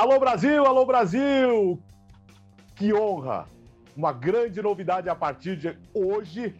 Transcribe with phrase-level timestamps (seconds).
[0.00, 1.78] Alô Brasil, alô Brasil!
[2.74, 3.46] Que honra!
[3.94, 6.54] Uma grande novidade a partir de hoje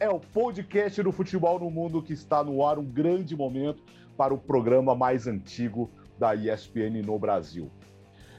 [0.00, 3.80] é o podcast do futebol no mundo que está no ar, um grande momento
[4.16, 7.70] para o programa mais antigo da ESPN no Brasil.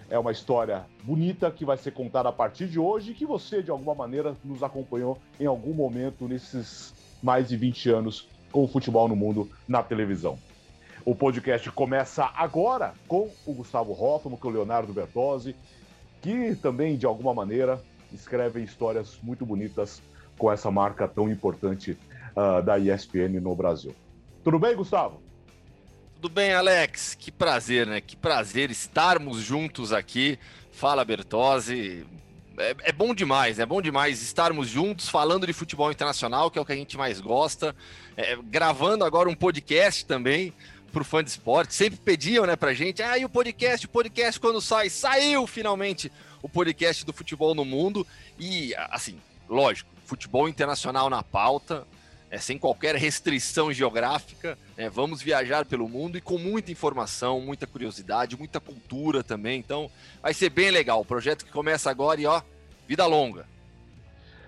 [0.10, 3.64] É uma história bonita que vai ser contada a partir de hoje e que você,
[3.64, 6.94] de alguma maneira, nos acompanhou em algum momento nesses
[7.24, 10.38] mais de 20 anos com o futebol no mundo na televisão.
[11.04, 15.56] O podcast começa agora com o Gustavo Hoffman, com o Leonardo Bertozzi,
[16.22, 17.82] que também, de alguma maneira,
[18.14, 20.02] escrevem histórias muito bonitas
[20.38, 21.98] com essa marca tão importante
[22.36, 23.96] uh, da ESPN no Brasil.
[24.44, 25.22] Tudo bem, Gustavo?
[26.16, 27.16] Tudo bem, Alex?
[27.16, 28.00] Que prazer, né?
[28.00, 30.38] Que prazer estarmos juntos aqui.
[30.72, 32.06] Fala, Bertozzi.
[32.58, 36.62] É, é, bom demais, é bom demais estarmos juntos falando de futebol internacional, que é
[36.62, 37.76] o que a gente mais gosta.
[38.16, 40.54] É, gravando agora um podcast também
[40.92, 41.74] pro fã de esporte.
[41.74, 44.90] Sempre pediam, né, pra gente, ah, e o podcast, o podcast quando sai?
[44.90, 46.12] Saiu finalmente
[46.42, 48.06] o podcast do futebol no mundo.
[48.40, 51.88] E, assim, lógico, futebol internacional na pauta,
[52.30, 54.58] é, sem qualquer restrição geográfica.
[54.78, 59.60] É, vamos viajar pelo mundo e com muita informação, muita curiosidade, muita cultura também.
[59.60, 59.90] Então,
[60.22, 61.02] vai ser bem legal.
[61.02, 62.42] O projeto que começa agora e, ó,
[62.88, 63.46] vida longa.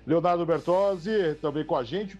[0.05, 2.17] Leonardo Bertozzi também com a gente.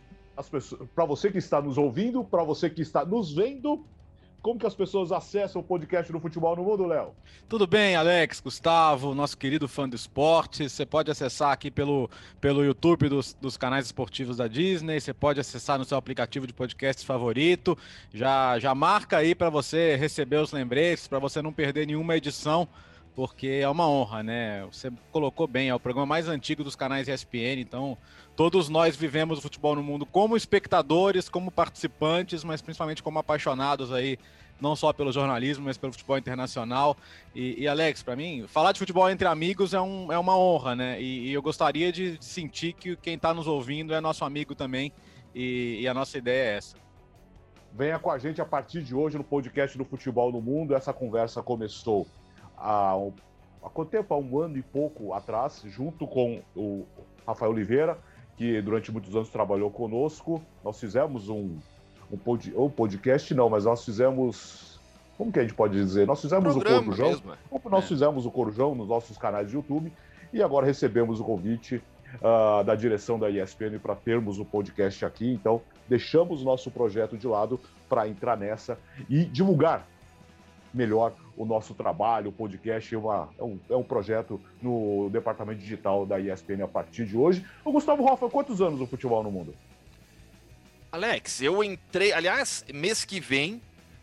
[0.96, 3.86] Para você que está nos ouvindo, para você que está nos vendo,
[4.44, 7.16] como que as pessoas acessam o podcast do Futebol no Mundo, Léo?
[7.48, 10.70] Tudo bem, Alex, Gustavo, nosso querido fã do esporte.
[10.70, 12.10] Você pode acessar aqui pelo,
[12.42, 15.00] pelo YouTube dos, dos canais esportivos da Disney.
[15.00, 17.78] Você pode acessar no seu aplicativo de podcast favorito.
[18.14, 22.68] Já, já marca aí para você receber os lembretes, para você não perder nenhuma edição
[23.16, 24.66] porque é uma honra, né?
[24.72, 27.98] Você colocou bem, é o programa mais antigo dos canais ESPN, então
[28.36, 33.92] todos nós vivemos o futebol no mundo como espectadores, como participantes, mas principalmente como apaixonados
[33.92, 34.18] aí,
[34.60, 36.98] não só pelo jornalismo, mas pelo futebol internacional.
[37.36, 40.76] E, e Alex, para mim, falar de futebol entre amigos é, um, é uma honra,
[40.76, 41.02] né?
[41.02, 44.92] E, e eu gostaria de sentir que quem está nos ouvindo é nosso amigo também,
[45.36, 46.78] e, e a nossa ideia é essa.
[47.76, 50.76] Venha com a gente a partir de hoje no podcast do Futebol no Mundo.
[50.76, 52.08] Essa conversa começou
[52.56, 52.94] há,
[53.64, 54.14] há quanto tempo?
[54.14, 56.86] Há um ano e pouco atrás, junto com o
[57.26, 57.98] Rafael Oliveira,
[58.38, 60.42] que durante muitos anos trabalhou conosco.
[60.64, 61.58] Nós fizemos um,
[62.12, 64.80] um, pod, um podcast, não, mas nós fizemos.
[65.18, 66.08] Como que a gente pode dizer?
[66.08, 67.10] Nós fizemos Programa o Corujão.
[67.10, 67.34] Mesmo.
[67.34, 67.70] É.
[67.70, 67.88] Nós é.
[67.88, 69.94] fizemos o Corujão nos nossos canais de YouTube
[70.34, 71.82] e agora recebemos o convite
[72.16, 75.32] uh, da direção da ESPN para termos o podcast aqui.
[75.32, 78.78] Então, deixamos o nosso projeto de lado para entrar nessa
[79.08, 79.88] e divulgar
[80.74, 85.60] melhor o nosso trabalho, o podcast é, uma, é, um, é um projeto no departamento
[85.60, 87.46] digital da ESPN a partir de hoje.
[87.64, 89.54] O Gustavo Hoffa, quantos anos o futebol no mundo?
[90.92, 93.62] Alex, eu entrei, aliás, mês que vem,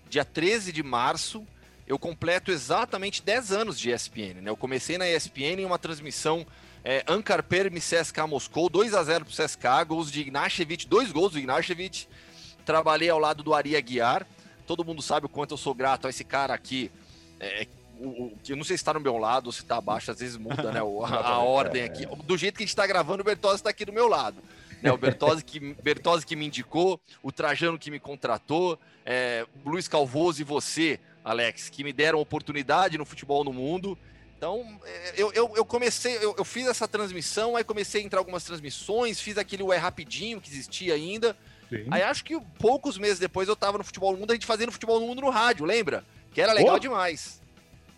[0.09, 1.47] dia 13 de março,
[1.87, 4.51] eu completo exatamente 10 anos de ESPN, né?
[4.51, 6.47] Eu comecei na ESPN em uma transmissão
[6.85, 11.33] é, Ankar Permi CSKA Moscou, 2 a 0 pro CSKA, gols de Ignashevich, dois gols
[11.33, 12.09] do Ignashevich.
[12.65, 14.27] Trabalhei ao lado do Ari Aguiar,
[14.71, 16.93] todo mundo sabe o quanto eu sou grato a esse cara aqui.
[17.41, 17.67] É,
[17.99, 20.37] o, eu não sei se está no meu lado ou se está abaixo, às vezes
[20.37, 20.79] muda né,
[21.11, 22.07] a, a ordem aqui.
[22.25, 24.41] Do jeito que a gente está gravando, o Bertozzi está aqui do meu lado.
[24.81, 29.89] Né, o Bertozzi que, Bertozzi que me indicou, o Trajano que me contratou, é, Luiz
[29.89, 33.99] Calvoso e você, Alex, que me deram oportunidade no futebol no mundo.
[34.39, 38.21] Então, é, eu, eu, eu comecei, eu, eu, fiz essa transmissão, aí comecei a entrar
[38.21, 41.37] algumas transmissões, fiz aquele Ué Rapidinho que existia ainda.
[41.71, 41.87] Sim.
[41.91, 44.73] Aí acho que poucos meses depois eu tava no Futebol no Mundo, a gente fazendo
[44.73, 46.05] Futebol no Mundo no rádio, lembra?
[46.33, 46.79] Que era legal oh.
[46.79, 47.41] demais.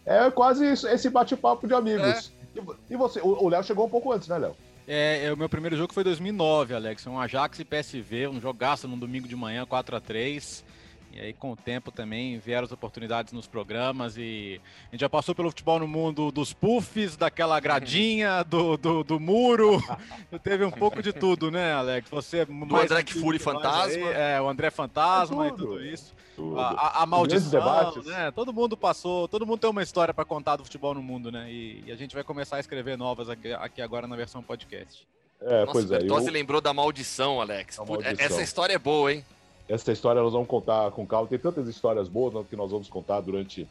[0.06, 2.33] É quase isso, esse bate-papo de amigos.
[2.56, 2.62] É.
[2.91, 4.55] E você, o Léo chegou um pouco antes, né, Léo?
[4.87, 7.06] É, é, o meu primeiro jogo foi 2009, Alex.
[7.06, 10.65] Um Ajax e PSV, um jogaço num domingo de manhã, 4 a 3
[11.14, 15.08] e aí, com o tempo também, vieram as oportunidades nos programas e a gente já
[15.08, 19.82] passou pelo futebol no mundo dos puffs, daquela gradinha, do, do, do muro.
[20.42, 22.08] Teve um pouco de tudo, né, Alex?
[22.08, 24.08] Você do André Fury Fantasma.
[24.08, 26.14] Aí, é, o André Fantasma é tudo, e tudo isso.
[26.34, 26.58] Tudo.
[26.58, 28.30] A, a, a maldição, né?
[28.30, 31.53] Todo mundo passou, todo mundo tem uma história para contar do futebol no mundo, né?
[31.53, 35.06] E, e, a gente vai começar a escrever novas aqui, aqui agora na versão podcast.
[35.42, 35.98] É, Nossa, pois é.
[36.06, 36.32] Você eu...
[36.32, 37.78] lembrou da maldição, Alex.
[37.78, 38.15] Maldição.
[38.18, 39.24] Essa história é boa, hein?
[39.68, 41.28] Essa história nós vamos contar com calma.
[41.28, 43.68] Tem tantas histórias boas que nós vamos contar durante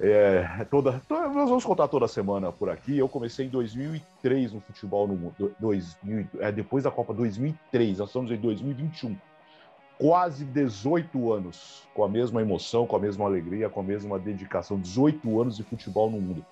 [0.00, 1.02] é, toda.
[1.08, 2.96] Nós vamos contar toda semana por aqui.
[2.96, 5.54] Eu comecei em 2003 no futebol no mundo.
[5.58, 9.16] 2000, é, depois da Copa 2003, nós estamos em 2021.
[9.98, 14.78] Quase 18 anos com a mesma emoção, com a mesma alegria, com a mesma dedicação.
[14.78, 16.44] 18 anos de futebol no mundo.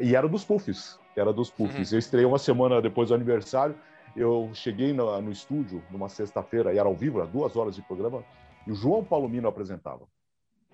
[0.00, 0.98] E era dos puffs.
[1.16, 1.90] Era dos puffs.
[1.90, 1.96] Uhum.
[1.96, 3.74] Eu estreiei uma semana depois do aniversário
[4.16, 7.82] eu cheguei no, no estúdio numa sexta-feira, e era ao vivo, era duas horas de
[7.82, 8.24] programa,
[8.66, 10.06] e o João Palomino apresentava.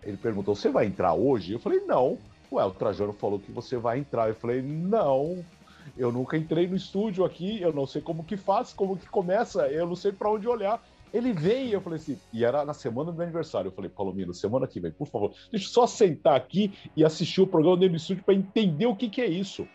[0.03, 1.53] Ele perguntou: Você vai entrar hoje?
[1.53, 2.19] Eu falei: Não,
[2.53, 4.29] Ué, o Trajano falou que você vai entrar.
[4.29, 5.45] Eu falei, não,
[5.97, 9.69] eu nunca entrei no estúdio aqui, eu não sei como que faz, como que começa,
[9.69, 10.83] eu não sei para onde olhar.
[11.13, 13.69] Ele veio, eu falei assim, e era na semana do meu aniversário.
[13.69, 17.41] Eu falei, Palomino, semana que vem, por favor, deixa eu só sentar aqui e assistir
[17.41, 19.67] o programa do estúdio para entender o que, que é isso.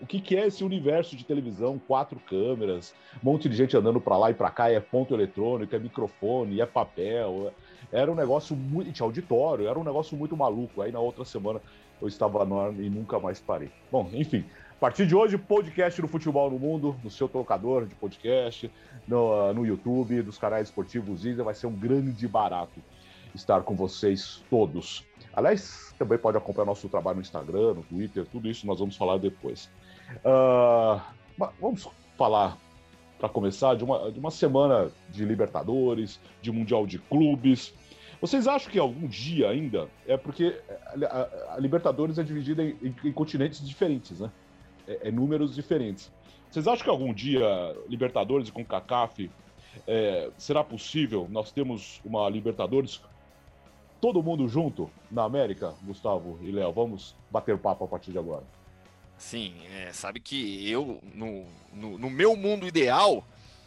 [0.00, 4.00] O que, que é esse universo de televisão, quatro câmeras, um monte de gente andando
[4.00, 7.52] para lá e para cá, é ponto eletrônico, é microfone, é papel.
[7.90, 8.92] Era um negócio muito.
[8.92, 10.82] Tinha auditório, era um negócio muito maluco.
[10.82, 11.60] Aí na outra semana
[12.00, 13.70] eu estava no e nunca mais parei.
[13.90, 17.96] Bom, enfim, a partir de hoje, podcast do Futebol no Mundo, no seu tocador de
[17.96, 18.70] podcast,
[19.08, 22.80] no, no YouTube, dos canais esportivos Isa, vai ser um grande barato
[23.34, 25.04] estar com vocês todos.
[25.34, 29.18] Aliás, também pode acompanhar nosso trabalho no Instagram, no Twitter, tudo isso nós vamos falar
[29.18, 29.68] depois.
[30.24, 31.00] Uh,
[31.60, 32.56] vamos falar,
[33.18, 37.74] para começar, de uma, de uma semana de Libertadores, de Mundial de Clubes.
[38.20, 42.76] Vocês acham que algum dia ainda é porque a, a, a Libertadores é dividida em,
[42.82, 44.30] em, em, continentes diferentes, né?
[44.86, 46.10] É, é, números diferentes.
[46.50, 47.46] Vocês acham que algum dia
[47.88, 49.30] Libertadores com CACAF
[49.86, 51.28] é, será possível?
[51.30, 53.00] Nós temos uma Libertadores
[54.00, 56.72] todo mundo junto na América, Gustavo e Léo.
[56.72, 58.57] Vamos bater papo a partir de agora.
[59.18, 63.26] Sim, é, sabe que eu, no, no, no, meu mundo ideal,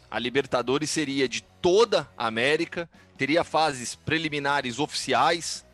[0.10, 5.66] a Libertadores seria de toda a América, teria fases preliminares oficiais,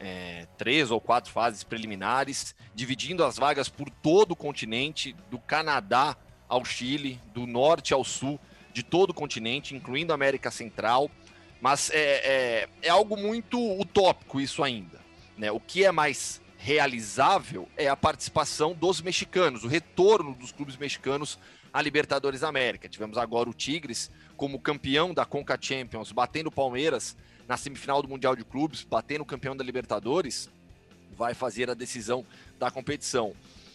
[0.00, 6.16] é, três ou quatro fases preliminares, dividindo as vagas por todo o continente, do Canadá
[6.48, 8.40] ao Chile, do norte ao sul,
[8.74, 11.08] de todo o continente, incluindo a América Central.
[11.60, 15.00] Mas é, é, é algo muito utópico isso ainda.
[15.38, 15.52] Né?
[15.52, 21.36] O que é mais realizável é a participação dos mexicanos, o retorno dos clubes mexicanos
[21.72, 22.88] à Libertadores da América.
[22.88, 27.16] Tivemos agora o Tigres como campeão da Conca Champions, batendo o Palmeiras
[27.48, 30.48] na semifinal do Mundial de Clubes, batendo o campeão da Libertadores,
[31.16, 32.24] vai fazer a decisão
[32.60, 33.34] da competição.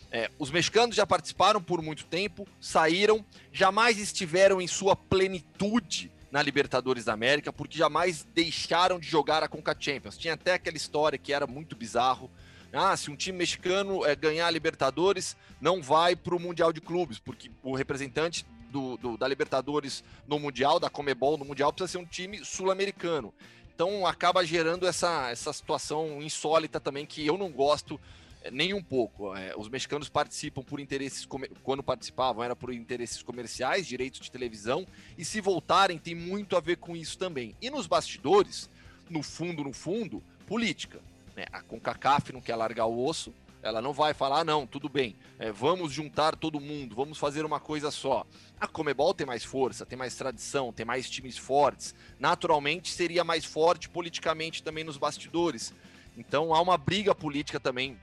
[0.09, 6.41] É, os mexicanos já participaram por muito tempo, saíram, jamais estiveram em sua plenitude na
[6.41, 10.17] Libertadores da América, porque jamais deixaram de jogar a Conca Champions.
[10.17, 12.31] Tinha até aquela história que era muito bizarro
[12.77, 16.79] ah, se um time mexicano é, ganhar a Libertadores, não vai para o Mundial de
[16.79, 21.93] Clubes, porque o representante do, do, da Libertadores no Mundial, da Comebol no Mundial, precisa
[21.93, 23.33] ser um time sul-americano.
[23.73, 27.99] Então acaba gerando essa, essa situação insólita também que eu não gosto
[28.41, 29.35] é, nem um pouco.
[29.35, 31.27] É, os mexicanos participam por interesses,
[31.63, 34.85] quando participavam, era por interesses comerciais, direitos de televisão,
[35.17, 37.55] e se voltarem, tem muito a ver com isso também.
[37.61, 38.69] E nos bastidores,
[39.09, 40.99] no fundo, no fundo, política.
[41.37, 41.45] Né?
[41.53, 43.31] A CONCACAF não quer largar o osso,
[43.61, 47.45] ela não vai falar, ah, não, tudo bem, é, vamos juntar todo mundo, vamos fazer
[47.45, 48.25] uma coisa só.
[48.59, 51.93] A Comebol tem mais força, tem mais tradição, tem mais times fortes.
[52.19, 55.73] Naturalmente seria mais forte politicamente também nos bastidores.
[56.17, 57.99] Então há uma briga política também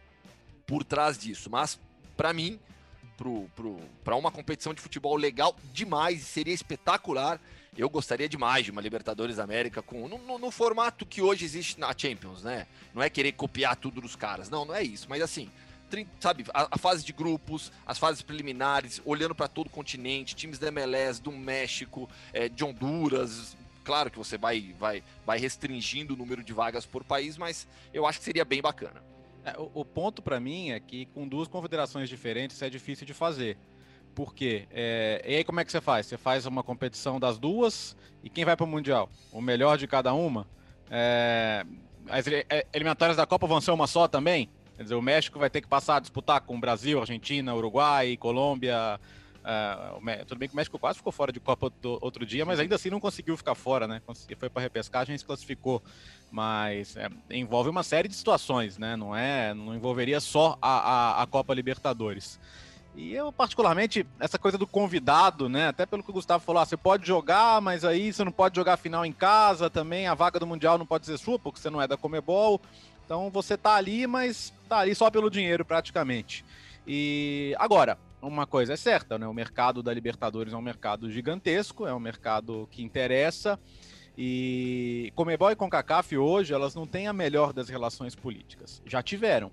[0.65, 1.51] por trás disso.
[1.51, 1.81] Mas,
[2.17, 2.61] para mim,
[4.05, 7.41] para uma competição de futebol legal demais, seria espetacular
[7.77, 11.79] eu gostaria demais de uma Libertadores América com no, no, no, formato que hoje existe
[11.79, 12.67] na Champions, né?
[12.95, 15.51] Não é querer copiar tudo dos caras, não, não é isso, mas assim,
[16.21, 20.59] sabe, a, a fase de grupos, as fases preliminares, olhando para todo o continente, times
[20.59, 23.57] da MLS, do México, é, de Honduras.
[23.85, 28.07] Claro que você vai, vai, vai restringindo o número de vagas por país, mas eu
[28.07, 29.03] acho que seria bem bacana.
[29.45, 33.13] É, o, o ponto para mim é que com duas confederações diferentes é difícil de
[33.13, 33.59] fazer.
[34.15, 34.67] Por quê?
[34.71, 36.07] É, e aí como é que você faz?
[36.07, 39.11] Você faz uma competição das duas e quem vai para o Mundial?
[39.33, 40.47] O melhor de cada uma?
[40.91, 41.65] É,
[42.09, 44.49] as é, eliminatórias da Copa vão ser uma só também?
[44.77, 49.01] Quer dizer, o México vai ter que passar a disputar com Brasil, Argentina, Uruguai, Colômbia.
[49.45, 52.59] Uh, tudo bem que o México quase ficou fora de Copa do, outro dia, mas
[52.59, 54.01] ainda assim não conseguiu ficar fora, né?
[54.39, 55.83] Foi para repescagem e se classificou.
[56.31, 58.97] Mas é, envolve uma série de situações, né?
[58.97, 60.79] Não é, não envolveria só a,
[61.19, 62.41] a, a Copa Libertadores.
[62.97, 65.69] E eu, particularmente, essa coisa do convidado, né?
[65.69, 68.55] Até pelo que o Gustavo falou, ah, você pode jogar, mas aí você não pode
[68.55, 70.07] jogar final em casa também.
[70.07, 72.61] A vaga do Mundial não pode ser sua, porque você não é da Comebol.
[73.05, 76.45] Então você tá ali, mas tá ali só pelo dinheiro, praticamente.
[76.87, 79.27] E agora, uma coisa é certa, né?
[79.27, 83.59] O mercado da Libertadores é um mercado gigantesco, é um mercado que interessa.
[84.17, 88.81] E Comebol e CONCACAF hoje, elas não têm a melhor das relações políticas.
[88.87, 89.51] Já tiveram.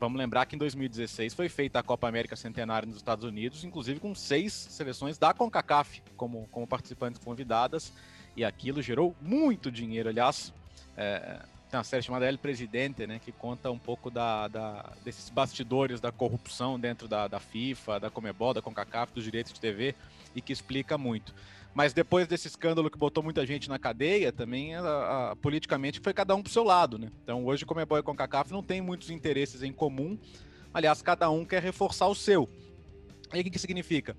[0.00, 3.98] Vamos lembrar que em 2016 foi feita a Copa América Centenária nos Estados Unidos, inclusive
[3.98, 7.92] com seis seleções da CONCACAF como, como participantes convidadas,
[8.36, 10.08] e aquilo gerou muito dinheiro.
[10.08, 10.52] Aliás,
[10.96, 15.28] é, tem uma série chamada El Presidente, né, que conta um pouco da, da, desses
[15.28, 19.94] bastidores da corrupção dentro da, da FIFA, da Comebol, da CONCACAF, dos direitos de TV,
[20.34, 21.34] e que explica muito.
[21.78, 24.80] Mas depois desse escândalo que botou muita gente na cadeia, também a,
[25.30, 27.08] a, politicamente foi cada um pro seu lado, né?
[27.22, 30.18] Então hoje Comebol e CONCACAF não tem muitos interesses em comum.
[30.74, 32.48] Aliás, cada um quer reforçar o seu.
[33.32, 34.16] E o que, que significa?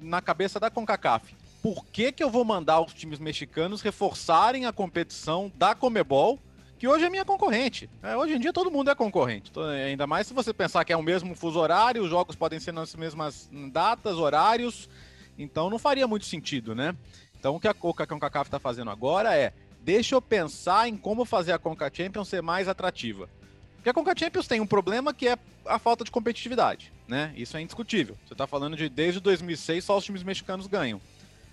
[0.00, 1.32] Na cabeça da CONCACAF,
[1.62, 6.40] por que, que eu vou mandar os times mexicanos reforçarem a competição da Comebol,
[6.76, 7.88] que hoje é minha concorrente?
[8.02, 9.52] É, hoje em dia todo mundo é concorrente.
[9.86, 12.72] Ainda mais se você pensar que é o mesmo fuso horário, os jogos podem ser
[12.72, 14.88] nas mesmas datas, horários.
[15.38, 16.94] Então não faria muito sentido, né?
[17.38, 19.52] Então o que a, CONCACAF está fazendo agora é
[19.82, 23.28] deixa eu pensar em como fazer a Conca Champions ser mais atrativa.
[23.76, 27.32] Porque a Conca Champions tem um problema que é a falta de competitividade, né?
[27.36, 28.16] Isso é indiscutível.
[28.26, 31.00] Você está falando de desde 2006 só os times mexicanos ganham.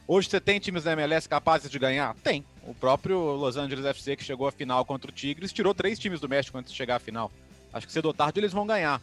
[0.08, 2.16] Hoje você tem times da MLS capazes de ganhar?
[2.24, 2.44] Tem.
[2.64, 6.20] O próprio Los Angeles FC, que chegou à final contra o Tigres, tirou três times
[6.20, 7.32] do México antes de chegar à final.
[7.72, 9.02] Acho que cedo ou tarde eles vão ganhar.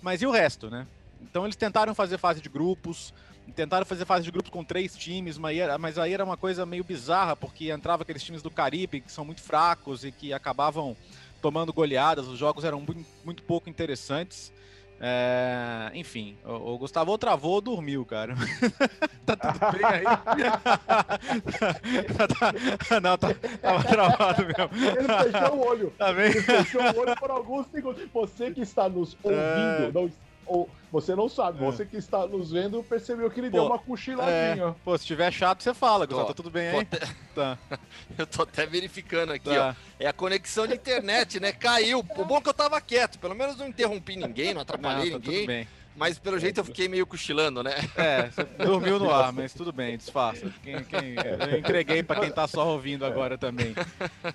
[0.00, 0.86] Mas e o resto, né?
[1.22, 3.12] Então eles tentaram fazer fase de grupos,
[3.54, 7.34] tentaram fazer fase de grupos com três times, mas aí era uma coisa meio bizarra,
[7.34, 10.96] porque entrava aqueles times do Caribe que são muito fracos e que acabavam
[11.40, 12.84] tomando goleadas, os jogos eram
[13.24, 14.52] muito, pouco interessantes.
[15.00, 18.34] É, enfim, o, o, Gustavo travou ou dormiu, cara.
[19.24, 20.02] tá tudo bem aí?
[22.88, 23.32] tá, não, tá,
[23.62, 24.68] tava travado mesmo.
[24.98, 25.94] Ele fechou o olho.
[25.96, 26.30] Tá bem?
[26.30, 28.02] Ele fechou o olho por alguns segundos.
[28.12, 29.92] Você que está nos ouvindo, é...
[29.94, 30.10] não
[30.48, 31.66] ou você não sabe, é.
[31.66, 34.68] você que está nos vendo percebeu que ele pô, deu uma cochiladinha.
[34.68, 34.74] É.
[34.82, 36.28] Pô, se tiver chato, você fala, Gustavo.
[36.28, 36.78] Tá tudo bem aí?
[36.80, 36.98] Até...
[37.34, 37.58] Tá.
[38.16, 39.70] eu tô até verificando aqui, tá.
[39.70, 39.74] ó.
[40.00, 41.52] É a conexão de internet, né?
[41.52, 42.00] Caiu.
[42.00, 45.20] O bom é que eu tava quieto, pelo menos não interrompi ninguém, não atrapalhei não,
[45.20, 45.40] tá ninguém.
[45.40, 45.68] Tudo bem.
[45.98, 47.74] Mas pelo jeito eu fiquei meio cochilando, né?
[47.96, 50.48] É, você dormiu no ar, mas tudo bem, disfarça.
[50.62, 51.16] Quem, quem,
[51.50, 53.74] eu entreguei para quem tá só ouvindo agora também.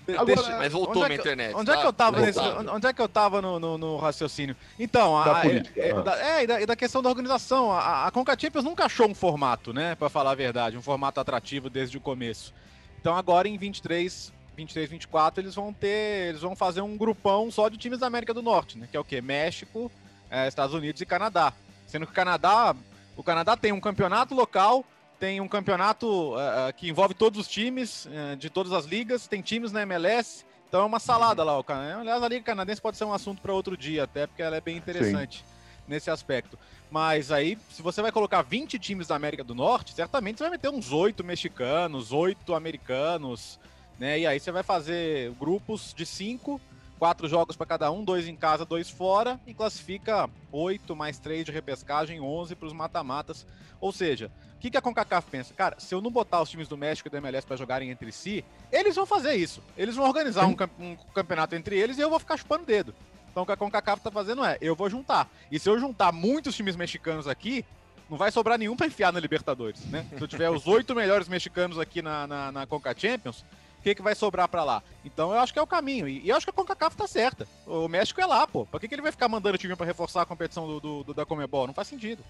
[0.09, 1.55] Agora, Deixa, mas voltou é minha internet.
[1.55, 1.77] Onde, tá?
[1.77, 4.55] é que eu tava nesse, onde é que eu tava no, no, no raciocínio?
[4.77, 7.71] Então, a, da é, é, da, é, e da, e da, questão da organização.
[7.71, 9.95] A, a Conca Champions nunca achou um formato, né?
[9.95, 12.53] Para falar a verdade, um formato atrativo desde o começo.
[12.99, 17.69] Então agora em 23, 23, 24 eles vão ter, eles vão fazer um grupão só
[17.69, 18.87] de times da América do Norte, né?
[18.89, 19.21] Que é o quê?
[19.21, 19.89] México,
[20.33, 21.53] é, Estados Unidos e Canadá.
[21.85, 22.75] Sendo que o Canadá,
[23.15, 24.83] o Canadá tem um campeonato local,
[25.19, 29.41] tem um campeonato uh, que envolve todos os times uh, de todas as ligas, tem
[29.41, 31.57] times na MLS, então é uma salada lá.
[31.59, 31.63] O,
[31.99, 34.61] aliás, a Liga Canadense pode ser um assunto para outro dia, até porque ela é
[34.61, 35.43] bem interessante Sim.
[35.87, 36.57] nesse aspecto.
[36.89, 40.51] Mas aí, se você vai colocar 20 times da América do Norte, certamente você vai
[40.51, 43.59] meter uns 8 mexicanos, 8 americanos,
[43.99, 44.19] né?
[44.19, 46.59] E aí você vai fazer grupos de 5
[46.99, 51.45] quatro jogos para cada um, dois em casa, dois fora, e classifica oito mais três
[51.45, 53.45] de repescagem, onze para os mata-matas.
[53.79, 55.53] Ou seja, o que, que a CONCACAF pensa?
[55.53, 58.11] Cara, se eu não botar os times do México e do MLS para jogarem entre
[58.11, 59.61] si, eles vão fazer isso.
[59.77, 62.95] Eles vão organizar um, um, campeonato entre eles e eu vou ficar chupando dedo.
[63.29, 65.29] Então o que a CONCACAF tá fazendo é, eu vou juntar.
[65.51, 67.65] E se eu juntar muitos times mexicanos aqui,
[68.09, 70.05] não vai sobrar nenhum para enfiar na Libertadores, né?
[70.15, 73.43] Se eu tiver os oito melhores mexicanos aqui na, na, na Conca Champions,
[73.83, 74.81] que, que vai sobrar para lá.
[75.03, 76.07] Então eu acho que é o caminho.
[76.07, 77.47] E, e, eu acho que a CONCACAF tá certa.
[77.67, 78.65] O México é lá, pô.
[78.65, 81.03] Pra que, que ele vai ficar mandando o time para reforçar a competição do, do,
[81.03, 81.67] do, da Comebol?
[81.67, 82.23] Não faz sentido.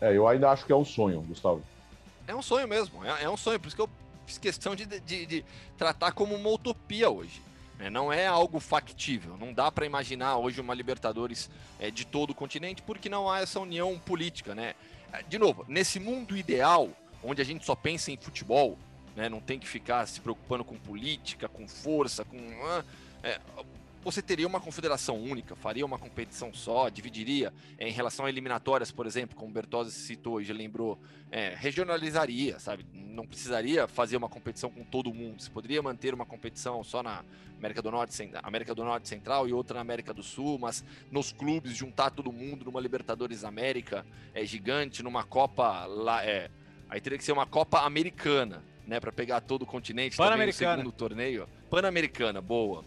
[0.00, 1.62] É, eu ainda acho que é um sonho, Gustavo.
[2.26, 3.58] É um sonho mesmo, é, é um sonho.
[3.58, 3.90] Por isso que eu
[4.24, 5.44] fiz questão de, de, de
[5.76, 7.42] tratar como uma utopia hoje.
[7.80, 9.36] É, não é algo factível.
[9.36, 11.50] Não dá para imaginar hoje uma Libertadores
[11.80, 14.74] é, de todo o continente, porque não há essa união política, né?
[15.28, 16.88] De novo, nesse mundo ideal,
[17.22, 18.78] onde a gente só pensa em futebol,
[19.16, 19.28] né?
[19.28, 22.36] Não tem que ficar se preocupando com política, com força, com.
[23.22, 23.38] É,
[24.04, 28.90] você teria uma confederação única, faria uma competição só, dividiria é, em relação a eliminatórias,
[28.90, 30.98] por exemplo, como o Bertozzi citou e já lembrou,
[31.30, 32.84] é, regionalizaria, sabe?
[32.92, 35.40] Não precisaria fazer uma competição com todo mundo.
[35.40, 37.24] Você poderia manter uma competição só na
[37.56, 41.30] América do Norte, América do Norte Central e outra na América do Sul, mas nos
[41.30, 44.04] clubes juntar todo mundo numa Libertadores América
[44.34, 46.50] é gigante, numa Copa lá, é,
[46.88, 50.52] aí teria que ser uma Copa Americana, né, para pegar todo o continente, também no
[50.52, 51.48] segundo torneio.
[51.70, 52.84] Pan-Americana, boa.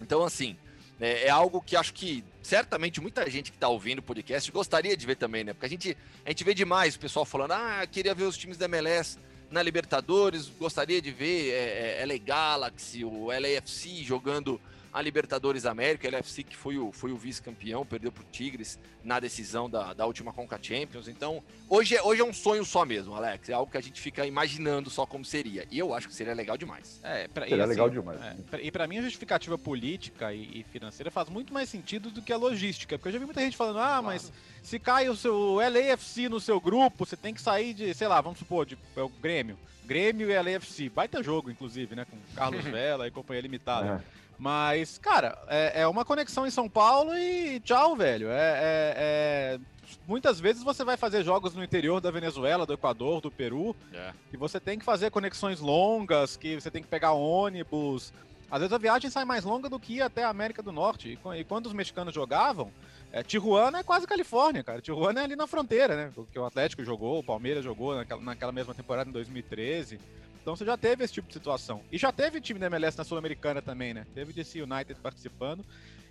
[0.00, 0.56] Então, assim,
[1.00, 4.96] é, é, algo que acho que certamente muita gente que está ouvindo o podcast gostaria
[4.96, 5.52] de ver também, né?
[5.52, 8.56] Porque a gente, a gente vê demais o pessoal falando, ah, queria ver os times
[8.56, 9.18] da MLS
[9.50, 14.60] na Libertadores, gostaria de ver é, é, LA Galaxy, o LAFC jogando
[14.94, 19.18] a Libertadores América, LFC que foi o, foi o vice-campeão, perdeu para o Tigres na
[19.18, 21.08] decisão da, da última Conca Champions.
[21.08, 23.48] Então, hoje é, hoje é um sonho só mesmo, Alex.
[23.48, 25.66] É algo que a gente fica imaginando só como seria.
[25.68, 27.00] E eu acho que seria legal demais.
[27.02, 28.22] É, pra, seria assim, legal demais.
[28.22, 32.08] É, pra, e para mim a justificativa política e, e, financeira faz muito mais sentido
[32.08, 32.96] do que a logística.
[32.96, 34.04] Porque eu já vi muita gente falando, ah, claro.
[34.04, 34.32] mas
[34.62, 38.20] se cai o seu LAFC no seu grupo, você tem que sair de, sei lá,
[38.20, 39.58] vamos supor, de é o Grêmio.
[39.84, 40.88] Grêmio e LAFC.
[40.88, 42.06] Baita jogo, inclusive, né?
[42.08, 44.02] Com Carlos Vela e companhia limitada.
[44.20, 44.23] É.
[44.38, 48.28] Mas, cara, é, é, uma conexão em São Paulo e tchau, velho.
[48.30, 49.58] É, é, é,
[50.06, 54.12] muitas vezes você vai fazer jogos no interior da Venezuela, do Equador, do Peru, É.
[54.32, 58.12] e você tem que fazer conexões longas, que você tem que pegar ônibus.
[58.50, 61.10] Às vezes a viagem sai mais longa do que ir até a América do Norte.
[61.10, 62.70] E, qu- e quando os mexicanos jogavam,
[63.10, 64.80] é, Tijuana é quase Califórnia, cara.
[64.80, 66.12] Tijuana é ali na fronteira, né?
[66.14, 69.98] Porque o Atlético jogou, o Palmeiras jogou naquela, naquela mesma temporada em 2013.
[70.44, 71.80] Então você já teve esse tipo de situação.
[71.90, 74.06] E já teve time da MLS na Sul-Americana também, né?
[74.14, 75.64] Teve DC United participando.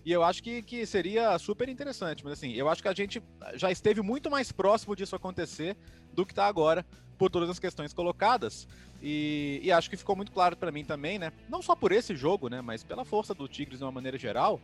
[0.04, 2.24] E eu acho que, que seria super interessante.
[2.24, 3.22] Mas assim, eu acho que a gente
[3.54, 5.78] já esteve muito mais próximo disso acontecer
[6.12, 6.84] do que está agora,
[7.16, 8.68] por todas as questões colocadas.
[9.04, 11.32] E, e acho que ficou muito claro para mim também, né?
[11.48, 12.60] Não só por esse jogo, né?
[12.60, 14.60] Mas pela força do Tigres de uma maneira geral.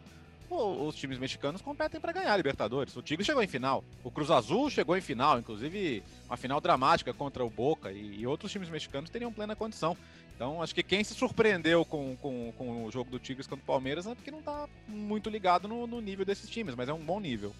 [0.49, 2.95] Os times mexicanos competem para ganhar a Libertadores.
[2.95, 3.83] O Tigre chegou em final.
[4.03, 7.91] O Cruz Azul chegou em final, inclusive uma final dramática contra o Boca.
[7.91, 9.95] E, e outros times mexicanos teriam plena condição.
[10.35, 13.67] Então, acho que quem se surpreendeu com, com, com o jogo do Tigres contra o
[13.67, 17.03] Palmeiras é porque não tá muito ligado no, no nível desses times, mas é um
[17.03, 17.53] bom nível.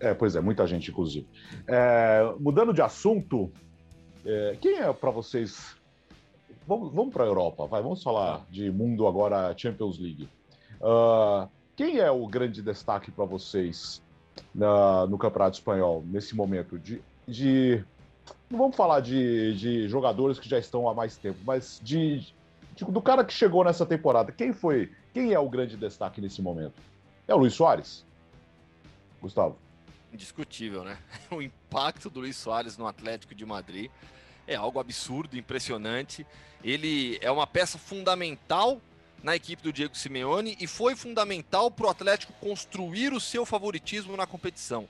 [0.00, 1.26] É, pois é, muita gente, inclusive.
[1.66, 3.52] É, mudando de assunto,
[4.24, 5.76] é, quem é para vocês?
[6.66, 7.82] Vamos, vamos para a Europa, vai.
[7.82, 10.28] Vamos falar de mundo agora Champions League.
[10.82, 11.48] Ah,
[11.80, 14.02] quem é o grande destaque para vocês
[14.54, 16.78] na- no Campeonato Espanhol nesse momento?
[16.78, 17.82] De, de-
[18.50, 22.18] não vamos falar de, de jogadores que já estão há mais tempo, mas de,
[22.76, 24.30] de- do cara que chegou nessa temporada.
[24.30, 24.92] Quem foi?
[25.14, 26.74] Quem é o grande destaque nesse momento?
[27.26, 28.04] É o Luiz Soares?
[29.22, 29.56] Gustavo.
[30.12, 30.98] Indiscutível, né?
[31.30, 33.90] O impacto do Luiz Soares no Atlético de Madrid
[34.46, 36.26] é algo absurdo, impressionante.
[36.62, 38.78] Ele é uma peça fundamental
[39.22, 44.16] na equipe do Diego Simeone e foi fundamental para o Atlético construir o seu favoritismo
[44.16, 44.88] na competição.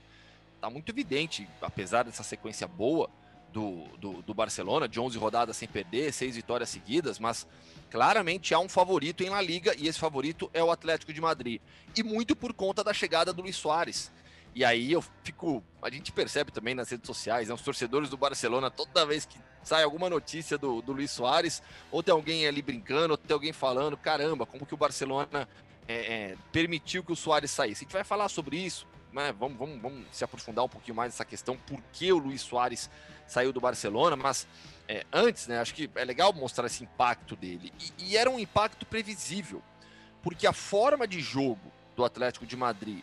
[0.59, 3.09] Tá muito evidente, apesar dessa sequência boa
[3.51, 7.45] do, do, do Barcelona, de 11 rodadas sem perder, seis vitórias seguidas, mas
[7.89, 11.61] claramente há um favorito em La Liga e esse favorito é o Atlético de Madrid.
[11.95, 14.11] E muito por conta da chegada do Luiz Soares.
[14.53, 15.63] E aí eu fico.
[15.81, 19.37] A gente percebe também nas redes sociais, né, os torcedores do Barcelona, toda vez que
[19.63, 23.53] sai alguma notícia do, do Luiz Soares, ou tem alguém ali brincando, ou tem alguém
[23.53, 25.47] falando, caramba, como que o Barcelona
[25.87, 25.93] é,
[26.31, 27.83] é, permitiu que o Soares saísse.
[27.83, 29.33] A gente vai falar sobre isso, né?
[29.33, 32.89] Vamos, vamos, vamos se aprofundar um pouquinho mais nessa questão, por que o Luiz Soares
[33.27, 34.45] saiu do Barcelona, mas
[34.87, 35.59] é, antes, né?
[35.59, 37.71] Acho que é legal mostrar esse impacto dele.
[37.79, 39.61] E, e era um impacto previsível,
[40.21, 43.01] porque a forma de jogo do Atlético de Madrid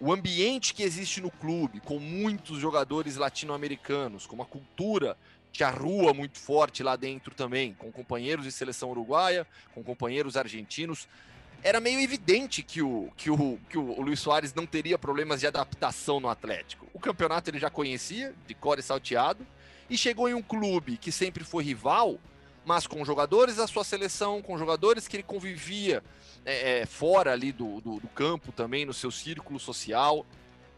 [0.00, 5.16] o ambiente que existe no clube, com muitos jogadores latino-americanos, com uma cultura
[5.52, 11.06] que arrua muito forte lá dentro também, com companheiros de seleção uruguaia, com companheiros argentinos,
[11.62, 15.46] era meio evidente que o, que o, que o Luiz Soares não teria problemas de
[15.46, 16.86] adaptação no Atlético.
[16.92, 19.46] O campeonato ele já conhecia, de core salteado,
[19.88, 22.18] e chegou em um clube que sempre foi rival,
[22.64, 26.02] mas com jogadores da sua seleção, com jogadores que ele convivia
[26.44, 30.24] é, é, fora ali do, do, do, campo também, no seu círculo social.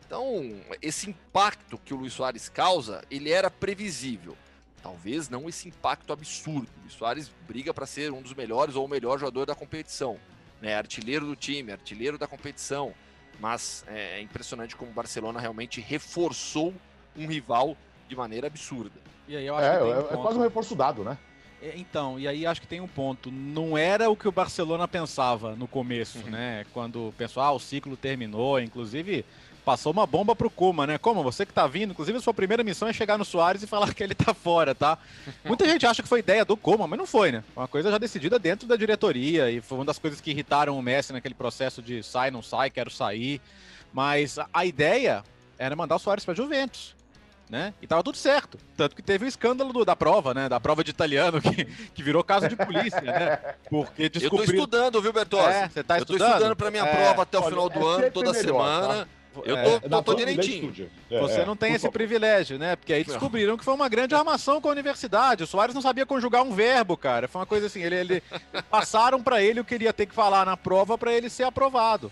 [0.04, 4.36] Então, esse impacto que o Luiz Soares causa, ele era previsível.
[4.82, 6.68] Talvez não esse impacto absurdo.
[6.78, 10.18] O Luiz Soares briga para ser um dos melhores ou o melhor jogador da competição.
[10.60, 10.76] Né?
[10.76, 12.94] Artilheiro do time, artilheiro da competição.
[13.40, 16.72] Mas é, é impressionante como o Barcelona realmente reforçou
[17.16, 17.76] um rival
[18.08, 19.00] de maneira absurda.
[19.26, 21.18] E aí eu acho é, que um é, é quase um reforço dado, né?
[21.76, 23.30] Então, e aí acho que tem um ponto.
[23.30, 26.30] Não era o que o Barcelona pensava no começo, uhum.
[26.30, 26.66] né?
[26.72, 28.60] Quando pensou, ah, o ciclo terminou.
[28.60, 29.24] Inclusive,
[29.64, 30.96] passou uma bomba pro Kuma, né?
[30.96, 33.66] Como você que tá vindo, inclusive a sua primeira missão é chegar no Soares e
[33.66, 34.96] falar que ele tá fora, tá?
[35.44, 37.42] Muita gente acha que foi ideia do Kuma, mas não foi, né?
[37.56, 40.82] Uma coisa já decidida dentro da diretoria e foi uma das coisas que irritaram o
[40.82, 43.40] Messi naquele processo de sai, não sai, quero sair.
[43.92, 45.24] Mas a ideia
[45.58, 46.94] era mandar o Soares para Juventus
[47.48, 47.72] né?
[47.80, 48.58] E tava tudo certo.
[48.76, 50.48] Tanto que teve o escândalo do, da prova, né?
[50.48, 53.38] Da prova de italiano, que, que virou caso de polícia, né?
[53.70, 54.40] Porque descobriu...
[54.40, 55.48] Eu tô estudando, viu, Bertozzi?
[55.48, 56.20] É, você tá eu estudando?
[56.20, 58.44] Eu tô estudando pra minha é, prova até olha, o final do ano, toda melhor,
[58.44, 58.88] semana.
[58.88, 59.06] Tá?
[59.44, 60.72] Eu tô, é, tô, tô direitinho.
[61.10, 62.76] Você não tem esse privilégio, né?
[62.76, 65.42] Porque aí descobriram que foi uma grande armação com a universidade.
[65.42, 67.28] O Soares não sabia conjugar um verbo, cara.
[67.28, 68.22] Foi uma coisa assim, ele, ele
[68.70, 71.44] passaram para ele o que ele ia ter que falar na prova para ele ser
[71.44, 72.10] aprovado.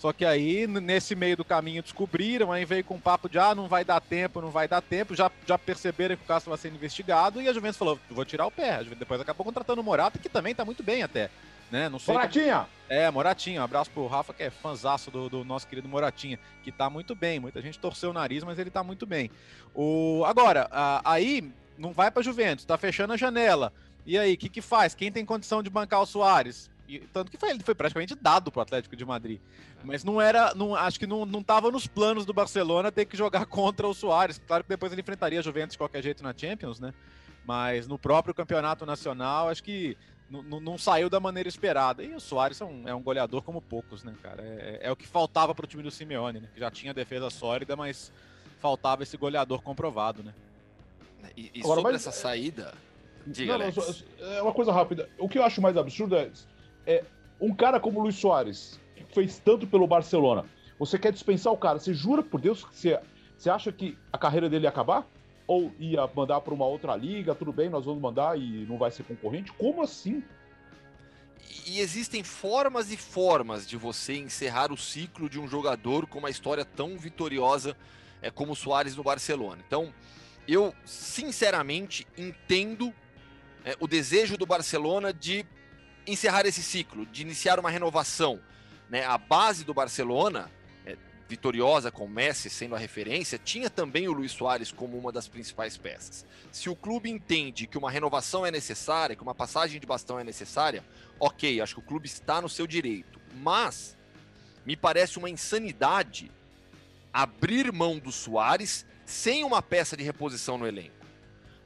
[0.00, 3.54] Só que aí, nesse meio do caminho, descobriram, aí veio com um papo de ah,
[3.54, 6.56] não vai dar tempo, não vai dar tempo, já, já perceberam que o caso estava
[6.56, 8.82] sendo investigado e a Juventus falou, vou tirar o pé.
[8.82, 11.28] Depois acabou contratando o Morata, que também tá muito bem até.
[11.70, 11.90] Né?
[11.90, 12.54] Não sei Moratinha!
[12.54, 12.68] Como...
[12.88, 13.60] É, Moratinha.
[13.60, 17.14] Um abraço pro Rafa, que é fanzaço do, do, nosso querido Moratinha, que tá muito
[17.14, 17.38] bem.
[17.38, 19.30] Muita gente torceu o nariz, mas ele tá muito bem.
[19.74, 20.24] O...
[20.24, 23.70] Agora, a, aí não vai pra Juventus, tá fechando a janela.
[24.06, 24.94] E aí, o que que faz?
[24.94, 26.70] Quem tem condição de bancar o Soares?
[26.88, 29.38] E, tanto que foi, ele foi praticamente dado pro Atlético de Madrid.
[29.82, 33.16] Mas não era, não, acho que não, não tava nos planos do Barcelona ter que
[33.16, 34.40] jogar contra o Soares.
[34.46, 36.92] Claro que depois ele enfrentaria a Juventus de qualquer jeito na Champions, né?
[37.46, 39.96] Mas no próprio campeonato nacional, acho que
[40.30, 42.02] não saiu da maneira esperada.
[42.04, 44.42] E o Soares é um, é um goleador como poucos, né, cara?
[44.42, 46.48] É, é o que faltava pro time do Simeone, né?
[46.54, 48.12] Que já tinha defesa sólida, mas
[48.60, 50.32] faltava esse goleador comprovado, né?
[51.36, 52.06] E, e Agora, sobre mas...
[52.06, 52.74] essa saída.
[53.26, 55.08] Diga, não, não, é uma coisa rápida.
[55.18, 56.30] O que eu acho mais absurdo é,
[56.86, 57.04] é
[57.40, 58.80] um cara como o Luiz Soares,
[59.12, 60.44] fez tanto pelo Barcelona.
[60.78, 61.78] Você quer dispensar o cara?
[61.78, 62.98] Você jura por Deus que você,
[63.36, 65.06] você acha que a carreira dele ia acabar?
[65.46, 67.34] Ou ia mandar para uma outra liga?
[67.34, 69.52] Tudo bem, nós vamos mandar e não vai ser concorrente?
[69.52, 70.22] Como assim?
[71.66, 76.30] E existem formas e formas de você encerrar o ciclo de um jogador com uma
[76.30, 77.76] história tão vitoriosa
[78.22, 79.62] é, como o Soares no Barcelona.
[79.66, 79.92] Então,
[80.46, 82.92] eu sinceramente entendo
[83.64, 85.44] é, o desejo do Barcelona de
[86.06, 88.40] encerrar esse ciclo, de iniciar uma renovação.
[88.90, 89.04] Né?
[89.04, 90.50] A base do Barcelona,
[90.84, 90.96] é,
[91.28, 95.76] vitoriosa com Messi sendo a referência, tinha também o Luiz Soares como uma das principais
[95.76, 96.26] peças.
[96.50, 100.24] Se o clube entende que uma renovação é necessária, que uma passagem de bastão é
[100.24, 100.84] necessária,
[101.20, 103.20] ok, acho que o clube está no seu direito.
[103.36, 103.96] Mas
[104.66, 106.30] me parece uma insanidade
[107.12, 110.99] abrir mão do Soares sem uma peça de reposição no elenco.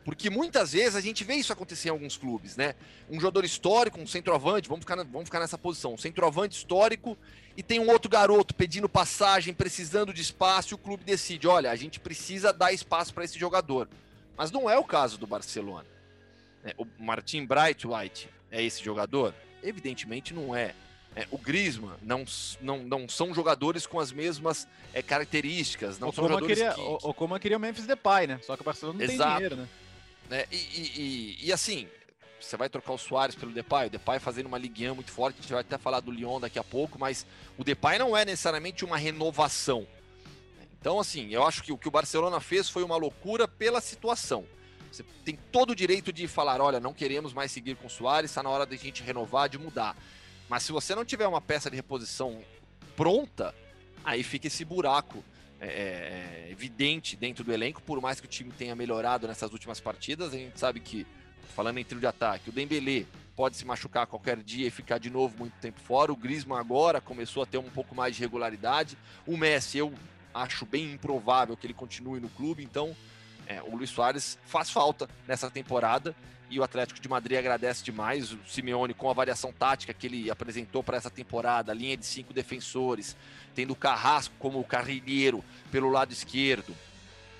[0.05, 2.75] Porque muitas vezes a gente vê isso acontecer em alguns clubes, né?
[3.09, 7.17] Um jogador histórico, um centroavante, vamos ficar, vamos ficar nessa posição, um centroavante histórico
[7.57, 11.71] e tem um outro garoto pedindo passagem, precisando de espaço, e o clube decide: olha,
[11.71, 13.88] a gente precisa dar espaço para esse jogador.
[14.37, 15.87] Mas não é o caso do Barcelona.
[16.64, 19.35] É, o Martin White é esse jogador?
[19.62, 20.75] Evidentemente não é.
[21.17, 22.25] É, o Griezmann não,
[22.61, 25.99] não, não são jogadores com as mesmas é, características.
[25.99, 26.81] Não o são jogadores queria, que...
[26.81, 28.40] o, o Coma queria o Memphis Depay, né?
[28.43, 29.23] Só que o Barcelona não Exato.
[29.23, 29.69] tem dinheiro, né?
[30.31, 31.89] É, e, e, e, e, assim,
[32.41, 35.43] você vai trocar o Soares pelo Depay, o Depay fazendo uma liguinha muito forte, a
[35.43, 37.27] gente vai até falar do Lyon daqui a pouco, mas
[37.59, 39.87] o Depay não é necessariamente uma renovação.
[40.81, 44.45] Então, assim, eu acho que o que o Barcelona fez foi uma loucura pela situação.
[44.91, 48.31] Você tem todo o direito de falar, olha, não queremos mais seguir com o Soares,
[48.31, 49.97] está na hora de a gente renovar, de mudar.
[50.49, 52.41] Mas se você não tiver uma peça de reposição
[52.95, 53.55] pronta,
[54.05, 55.25] aí fica esse buraco
[55.66, 59.81] é, é, evidente dentro do elenco, por mais que o time tenha melhorado nessas últimas
[59.81, 61.07] partidas, a gente sabe que,
[61.55, 65.11] falando em trio de ataque, o Dembélé pode se machucar qualquer dia e ficar de
[65.11, 68.96] novo muito tempo fora, o Griezmann agora começou a ter um pouco mais de regularidade,
[69.27, 69.92] o Messi eu
[70.33, 72.94] acho bem improvável que ele continue no clube, então
[73.46, 76.14] é, o Luiz Soares faz falta nessa temporada
[76.55, 80.31] e o Atlético de Madrid agradece demais o Simeone com a variação tática que ele
[80.31, 83.17] apresentou para essa temporada, a linha de cinco defensores,
[83.57, 86.73] tendo o Carrasco como carrilheiro pelo lado esquerdo.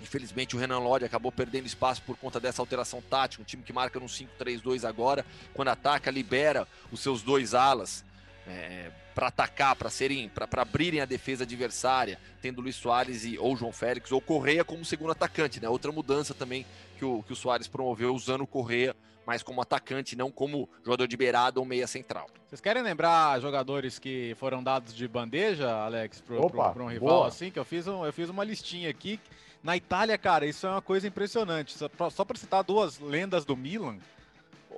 [0.03, 3.72] Infelizmente o Renan Lodi acabou perdendo espaço por conta dessa alteração tática, um time que
[3.72, 5.24] marca no 5-3-2 agora,
[5.55, 8.05] quando ataca libera os seus dois alas.
[8.48, 13.57] É, para atacar, para serem, para abrirem a defesa adversária, tendo Luiz Soares e ou
[13.57, 15.68] João Félix ou Correia como segundo atacante, né?
[15.68, 16.66] Outra mudança também
[16.98, 18.94] que o, que o Soares promoveu usando o Correia
[19.27, 22.27] mais como atacante, não como jogador de beirada ou meia central.
[22.46, 27.29] Vocês querem lembrar jogadores que foram dados de bandeja, Alex, para um rival boa.
[27.29, 27.50] assim?
[27.50, 29.18] Que eu fiz, um, eu fiz uma listinha aqui.
[29.62, 31.74] Na Itália, cara, isso é uma coisa impressionante.
[31.74, 33.96] Só para citar duas lendas do Milan,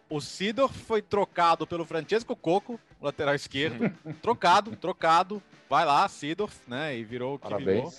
[0.09, 3.90] o Sidor foi trocado pelo Francesco Coco, lateral esquerdo.
[4.23, 5.42] trocado, trocado.
[5.69, 6.97] Vai lá, Sidor, né?
[6.97, 7.66] E virou o que Parabéns.
[7.66, 7.92] virou.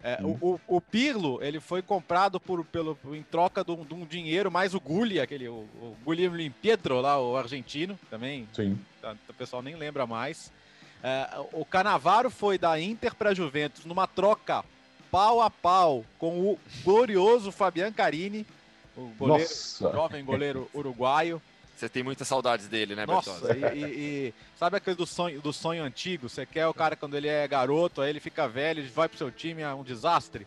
[0.00, 0.38] É, hum.
[0.40, 4.48] o, o, Pirlo, ele foi comprado por, pelo, em troca de um, de um dinheiro,
[4.48, 5.66] mais o Gulli, aquele, o,
[6.06, 8.48] o Pietro lá, o argentino, também.
[8.52, 8.78] Sim.
[9.02, 10.52] Tá, o pessoal nem lembra mais.
[11.02, 14.64] É, o Canavaro foi da Inter para Juventus numa troca
[15.10, 18.46] pau a pau com o glorioso Fabian Carini,
[18.98, 21.40] o goleiro, jovem goleiro uruguaio.
[21.76, 25.52] Você tem muitas saudades dele, né, Nossa, e, e, e, sabe aquele do sonho, do
[25.52, 26.28] sonho antigo?
[26.28, 29.16] Você quer o cara quando ele é garoto, aí ele fica velho, ele vai pro
[29.16, 30.44] seu time, é um desastre.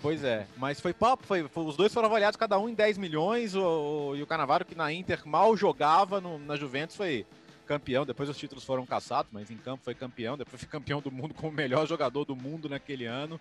[0.00, 2.96] Pois é, mas foi papo, foi, foi, os dois foram avaliados cada um em 10
[2.96, 7.26] milhões, o, o, e o Canavaro que na Inter mal jogava no, na Juventus foi
[7.66, 11.10] campeão, depois os títulos foram caçados, mas em campo foi campeão, depois foi campeão do
[11.10, 13.38] mundo como o melhor jogador do mundo naquele ano,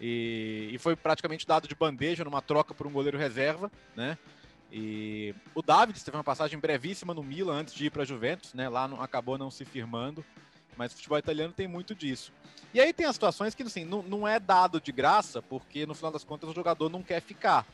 [0.00, 4.16] e, e foi praticamente dado de bandeja numa troca por um goleiro reserva, né?
[4.70, 8.52] E o David teve uma passagem brevíssima no Milan antes de ir para a Juventus,
[8.52, 8.68] né?
[8.68, 10.24] Lá não, acabou não se firmando,
[10.76, 12.32] mas o futebol italiano tem muito disso.
[12.72, 15.94] E aí tem as situações que assim, não, não é dado de graça, porque no
[15.94, 17.66] final das contas o jogador não quer ficar.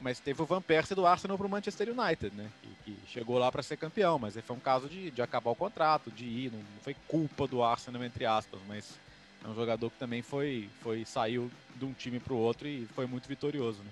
[0.00, 2.48] Mas teve o Van Persie do Arsenal para o Manchester United, né?
[2.62, 5.56] Que, que chegou lá para ser campeão, mas foi um caso de, de acabar o
[5.56, 8.98] contrato, de ir, não, não foi culpa do Arsenal, entre aspas, mas
[9.44, 12.86] é um jogador que também foi, foi saiu de um time para o outro e
[12.94, 13.90] foi muito vitorioso, né?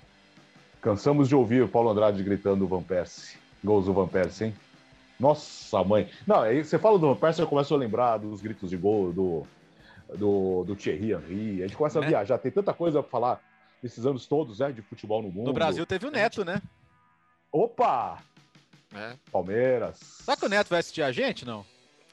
[0.81, 3.37] Cansamos de ouvir o Paulo Andrade gritando o Van Persie.
[3.65, 4.55] Gols do Van Persie, hein?
[5.19, 6.09] Nossa mãe.
[6.27, 9.13] Não, aí você fala do Van Persie, eu começo a lembrar dos gritos de gol
[9.13, 9.47] do,
[10.17, 11.63] do, do Thierry Henry.
[11.63, 12.09] A gente começa a né?
[12.09, 12.39] viajar.
[12.39, 13.41] Tem tanta coisa para falar
[13.83, 14.71] nesses anos todos, né?
[14.71, 15.47] De futebol no mundo.
[15.47, 16.63] No Brasil teve o Neto, né?
[17.51, 18.19] Opa!
[18.95, 19.15] É.
[19.33, 19.99] Palmeiras.
[19.99, 21.65] Será que o Neto vai assistir a gente, não?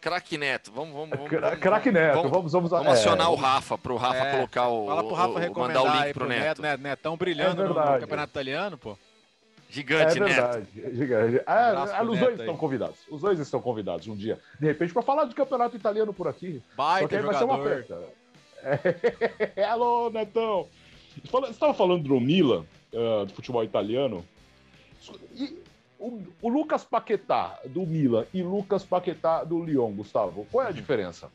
[0.05, 0.71] Craque Neto.
[0.71, 1.59] Vamos, vamos, vamos.
[1.59, 4.85] Craque Neto, vamos, vamos, vamos, é, acionar o Rafa, para o Rafa é, colocar o.
[4.85, 6.61] Fala pro Rafa o, mandar o link pro, pro Neto.
[6.61, 6.81] Neto.
[6.81, 8.95] Netão brilhando é no, no, campeonato italiano, pô.
[9.67, 10.95] Gigante, é verdade, Neto.
[10.95, 11.37] Gigante.
[11.37, 12.97] É, os dois estão convidados.
[13.09, 16.61] Os dois estão convidados um dia, de repente, para falar do campeonato italiano por aqui.
[16.77, 17.99] Baita vai ser uma festa.
[19.55, 19.63] É.
[19.65, 20.67] Alô, Netão.
[21.31, 22.63] Você estava falando do Milan,
[22.93, 24.23] uh, do futebol italiano.
[25.33, 25.64] E
[25.99, 30.71] o, o, Lucas Paquetá do Milan e Lucas Paquetá do Lyon, Gustavo, qual é a
[30.71, 31.31] diferença?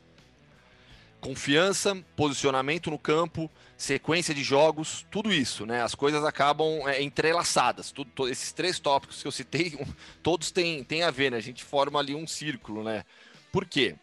[1.19, 5.83] Confiança, posicionamento no campo, sequência de jogos, tudo isso, né?
[5.83, 7.91] As coisas acabam é, entrelaçadas.
[7.91, 9.79] Tudo, esses três tópicos que eu citei,
[10.23, 11.37] todos têm, têm a ver, né?
[11.37, 13.03] A gente forma ali um círculo, né?
[13.51, 13.95] Por quê?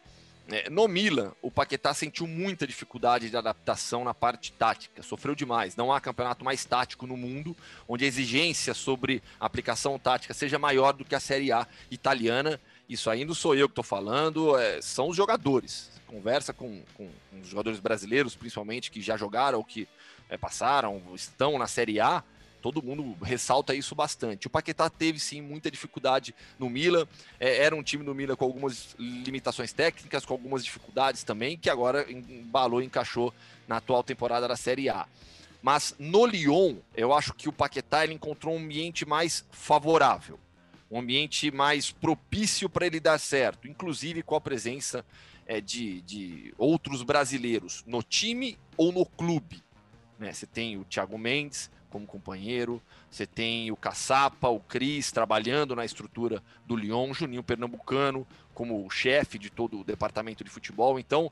[0.51, 5.75] É, no Milan, o Paquetá sentiu muita dificuldade de adaptação na parte tática, sofreu demais.
[5.75, 7.55] Não há campeonato mais tático no mundo
[7.87, 12.59] onde a exigência sobre aplicação tática seja maior do que a Série A italiana.
[12.87, 15.91] Isso não sou eu que estou falando, é, são os jogadores.
[16.07, 19.87] Conversa com, com, com, os jogadores brasileiros, principalmente, que já jogaram ou que
[20.27, 22.23] é, passaram, estão na Série A
[22.61, 24.47] todo mundo ressalta isso bastante.
[24.47, 27.07] O Paquetá teve sim muita dificuldade no Milan,
[27.39, 31.69] é, era um time do Milan com algumas limitações técnicas, com algumas dificuldades também, que
[31.69, 33.33] agora embalou encaixou
[33.67, 35.07] na atual temporada da Série A.
[35.61, 40.39] Mas no Lyon, eu acho que o Paquetá ele encontrou um ambiente mais favorável,
[40.89, 45.05] um ambiente mais propício para ele dar certo, inclusive com a presença
[45.45, 49.61] é, de, de outros brasileiros no time ou no clube.
[50.17, 50.31] Né?
[50.31, 52.81] Você tem o Thiago Mendes, como companheiro.
[53.09, 59.39] Você tem o Caçapa, o Cris trabalhando na estrutura do Lyon, Juninho Pernambucano como chefe
[59.39, 60.99] de todo o departamento de futebol.
[60.99, 61.31] Então,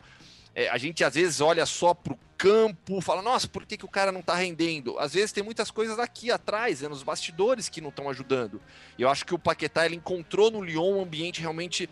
[0.56, 3.86] é, a gente às vezes olha só para o campo, fala, nossa, por que, que
[3.86, 4.98] o cara não está rendendo?
[4.98, 8.62] Às vezes tem muitas coisas aqui atrás, é nos bastidores que não estão ajudando.
[8.98, 11.90] E eu acho que o Paquetá ele encontrou no Lyon um ambiente realmente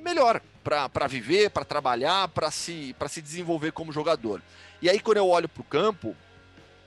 [0.00, 4.42] melhor para viver, para trabalhar, para se, se desenvolver como jogador.
[4.80, 6.14] E aí, quando eu olho para o campo,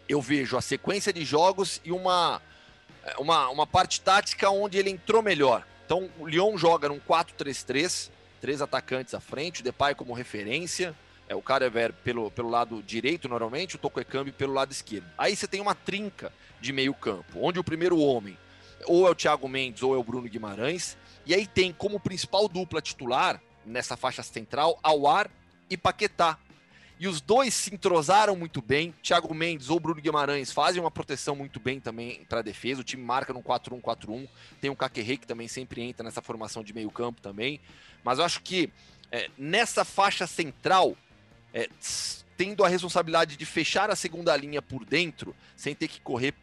[0.08, 2.42] eu vejo a sequência de jogos e uma,
[3.18, 5.66] uma, uma parte tática onde ele entrou melhor.
[5.86, 8.10] Então, o Lyon joga num 4-3-3,
[8.42, 10.96] três atacantes à frente, o Depay como referência,
[11.30, 15.08] é, o Carever pelo, pelo lado direito, normalmente, o Toko Ekambi pelo lado esquerdo.
[15.18, 18.38] Aí você tem uma trinca de meio campo, onde o primeiro homem
[18.86, 22.48] ou é o Thiago Mendes ou é o Bruno Guimarães, e aí tem como principal
[22.48, 25.30] dupla titular, nessa faixa central, Awar
[25.70, 26.38] e Paquetá,
[27.00, 28.94] e os dois se entrosaram muito bem.
[29.04, 32.82] Thiago Mendes ou Bruno Guimarães fazem uma proteção muito bem também para a defesa.
[32.82, 34.28] O time marca no 4-1-4-1.
[34.60, 37.60] Tem o Kakerrei que também sempre entra nessa formação de meio campo também.
[38.04, 38.72] Mas eu acho que
[39.12, 40.98] é, nessa faixa central,
[41.54, 41.70] é,
[42.36, 46.34] tendo a responsabilidade de fechar a segunda linha por dentro, sem ter que correr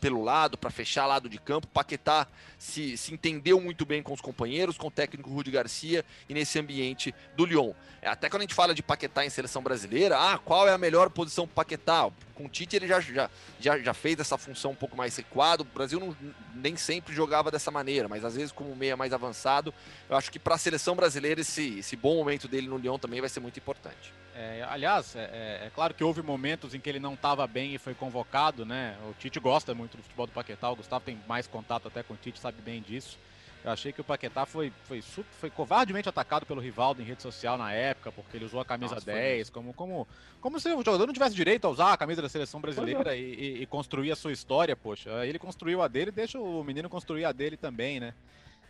[0.00, 1.66] pelo lado, para fechar lado de campo.
[1.66, 2.26] Paquetá
[2.58, 6.58] se, se entendeu muito bem com os companheiros, com o técnico Rudi Garcia e nesse
[6.58, 7.72] ambiente do Lyon.
[8.00, 10.78] É, até quando a gente fala de Paquetá em seleção brasileira, ah, qual é a
[10.78, 12.10] melhor posição para Paquetá?
[12.34, 15.62] Com o Tite ele já, já, já, já fez essa função um pouco mais recuado.
[15.62, 16.16] O Brasil não,
[16.56, 19.72] nem sempre jogava dessa maneira, mas às vezes como meia mais avançado.
[20.08, 23.20] Eu acho que para a seleção brasileira esse, esse bom momento dele no Lyon também
[23.20, 24.12] vai ser muito importante.
[24.34, 27.74] É, aliás, é, é, é, claro que houve momentos em que ele não estava bem
[27.74, 28.94] e foi convocado, né?
[29.08, 32.12] O Tite gosta muito do futebol do Paquetá, o Gustavo tem mais contato até com
[32.12, 33.18] o Tite, sabe bem disso.
[33.64, 37.58] Eu achei que o Paquetá foi, foi, foi covardemente atacado pelo Rivaldo em rede social
[37.58, 40.06] na época, porque ele usou a camisa Nossa, 10, como, como,
[40.40, 43.34] como se o jogador não tivesse direito a usar a camisa da seleção brasileira e,
[43.34, 45.26] e, e, construir a sua história, poxa.
[45.26, 48.14] Ele construiu a dele, deixa o menino construir a dele também, né?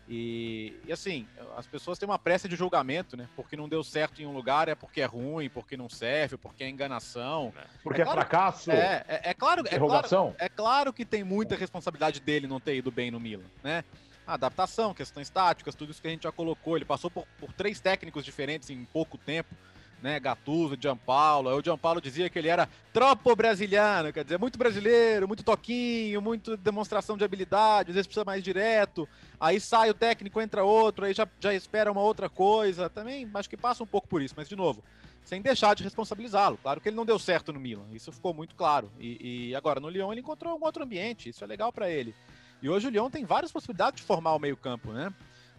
[0.08, 3.28] E, e, assim, as pessoas têm uma pressa de julgamento, né?
[3.34, 6.62] Porque não deu certo em um lugar, é porque é ruim, porque não serve, porque
[6.62, 7.52] é enganação.
[7.56, 7.64] É.
[7.82, 8.70] Porque é, claro, é fracasso.
[8.70, 12.76] É, é, é claro, é claro, é claro que tem muita responsabilidade dele não ter
[12.76, 13.84] ido bem no Milan, né?
[14.26, 16.76] Adaptação, questões táticas, tudo isso que a gente já colocou.
[16.76, 19.54] Ele passou por, por três técnicos diferentes em pouco tempo
[20.02, 21.50] né, Gattuso, Gianpaolo.
[21.50, 26.56] O Gianpaolo dizia que ele era tropo brasiliano, quer dizer, muito brasileiro, muito toquinho, muito
[26.56, 29.08] demonstração de habilidade, às vezes precisa mais direto.
[29.38, 32.88] Aí sai o técnico, entra outro, aí já, já espera uma outra coisa.
[32.88, 34.82] Também acho que passa um pouco por isso, mas de novo,
[35.24, 36.58] sem deixar de responsabilizá-lo.
[36.62, 38.90] Claro que ele não deu certo no Milan, isso ficou muito claro.
[38.98, 42.14] E, e agora no Lyon ele encontrou um outro ambiente, isso é legal para ele.
[42.62, 45.12] E hoje o Lyon tem várias possibilidades de formar o meio-campo, né?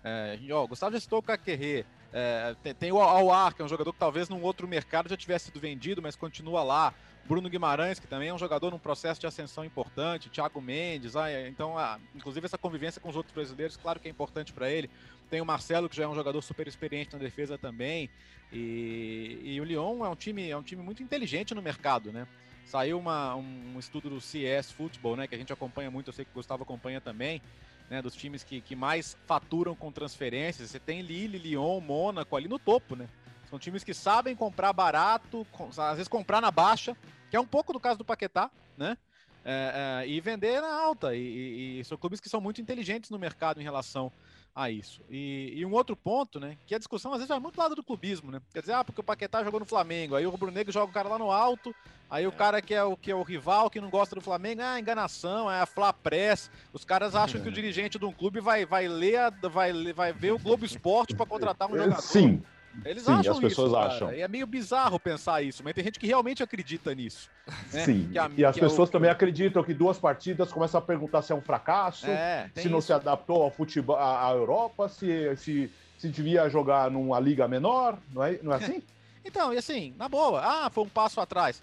[0.04, 3.68] É, ó, Gustavo já citou o Caquerê, é, tem, tem, o Aouar, que é um
[3.68, 6.94] jogador que talvez num outro mercado já tivesse sido vendido, mas continua lá.
[7.26, 10.30] Bruno Guimarães, que também é um jogador num processo de ascensão importante.
[10.30, 14.12] Thiago Mendes, ah, então, ah, inclusive essa convivência com os outros brasileiros, claro que é
[14.12, 14.90] importante para ele.
[15.30, 18.10] Tem o Marcelo, que já é um jogador super experiente na defesa também.
[18.52, 22.26] E, e o Lyon é um time, é um time muito inteligente no mercado, né?
[22.68, 26.26] Saiu uma, um, estudo do CS Football, né, que a gente acompanha muito, eu sei
[26.26, 27.42] que o Gustavo acompanha também
[27.90, 30.70] né, dos times que, que mais faturam com transferências.
[30.70, 33.08] Você tem Lille, Lyon, Mônaco ali no topo, né?
[33.50, 36.98] São times que sabem comprar barato, às vezes comprar na baixa,
[37.30, 38.98] que é um pouco do caso do Paquetá, né?
[39.46, 41.16] É, é, e vender na alta.
[41.16, 44.12] E, e, e, são clubes que são muito inteligentes no mercado em relação
[44.58, 45.02] a isso.
[45.08, 46.58] E, e, um outro ponto, né?
[46.66, 48.42] Que a discussão às vezes vai muito do lado do clubismo, né?
[48.52, 50.94] Quer dizer, ah, porque o Paquetá jogou no Flamengo, aí o Rubro Negro joga o
[50.94, 51.76] cara lá no alto,
[52.10, 52.28] aí é.
[52.28, 54.80] o cara que é o, que é o rival, que não gosta do Flamengo, ah,
[54.80, 56.50] enganação, é a Fla Press.
[56.74, 60.12] Os caras acham que o dirigente de um clube vai, vai ler, a, vai, vai
[60.12, 62.02] ver o Globo Esporte para contratar um é, jogador.
[62.02, 62.42] Sim.
[62.86, 64.14] Eles Sim, acham as pessoas isso, acham.
[64.14, 67.30] E é meio bizarro pensar isso, mas tem gente que realmente acredita nisso.
[67.74, 67.86] Né?
[67.86, 68.92] Sim, a, e as pessoas é o...
[68.92, 72.80] também acreditam que duas partidas começam a perguntar se é um fracasso, é, se não
[72.80, 72.88] isso.
[72.88, 78.24] se adaptou ao futebol, à Europa, se, se, se devia jogar numa liga menor, não
[78.24, 78.84] é, não é assim?
[79.26, 81.62] então, e assim, na boa, ah, foi um passo atrás.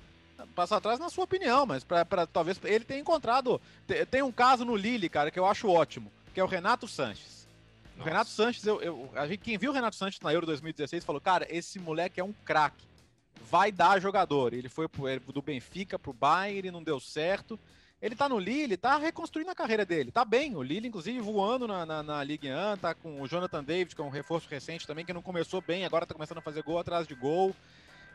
[0.54, 3.60] Passo atrás na sua opinião, mas pra, pra talvez ele tenha encontrado.
[3.86, 6.88] Tem, tem um caso no Lille, cara, que eu acho ótimo, que é o Renato
[6.88, 7.43] Sanches.
[7.98, 11.04] O Renato Sanches, eu, eu, a gente, quem viu o Renato Sanches na Euro 2016
[11.04, 12.84] falou: cara, esse moleque é um craque.
[13.50, 14.52] Vai dar jogador.
[14.52, 17.58] Ele foi pro, do Benfica pro Bayern, não deu certo.
[18.02, 20.10] Ele tá no Lille, tá reconstruindo a carreira dele.
[20.10, 20.56] Tá bem.
[20.56, 24.00] O Lille, inclusive, voando na, na, na Ligue 1, tá com o Jonathan David, que
[24.00, 26.78] é um reforço recente também, que não começou bem, agora tá começando a fazer gol
[26.78, 27.54] atrás de gol.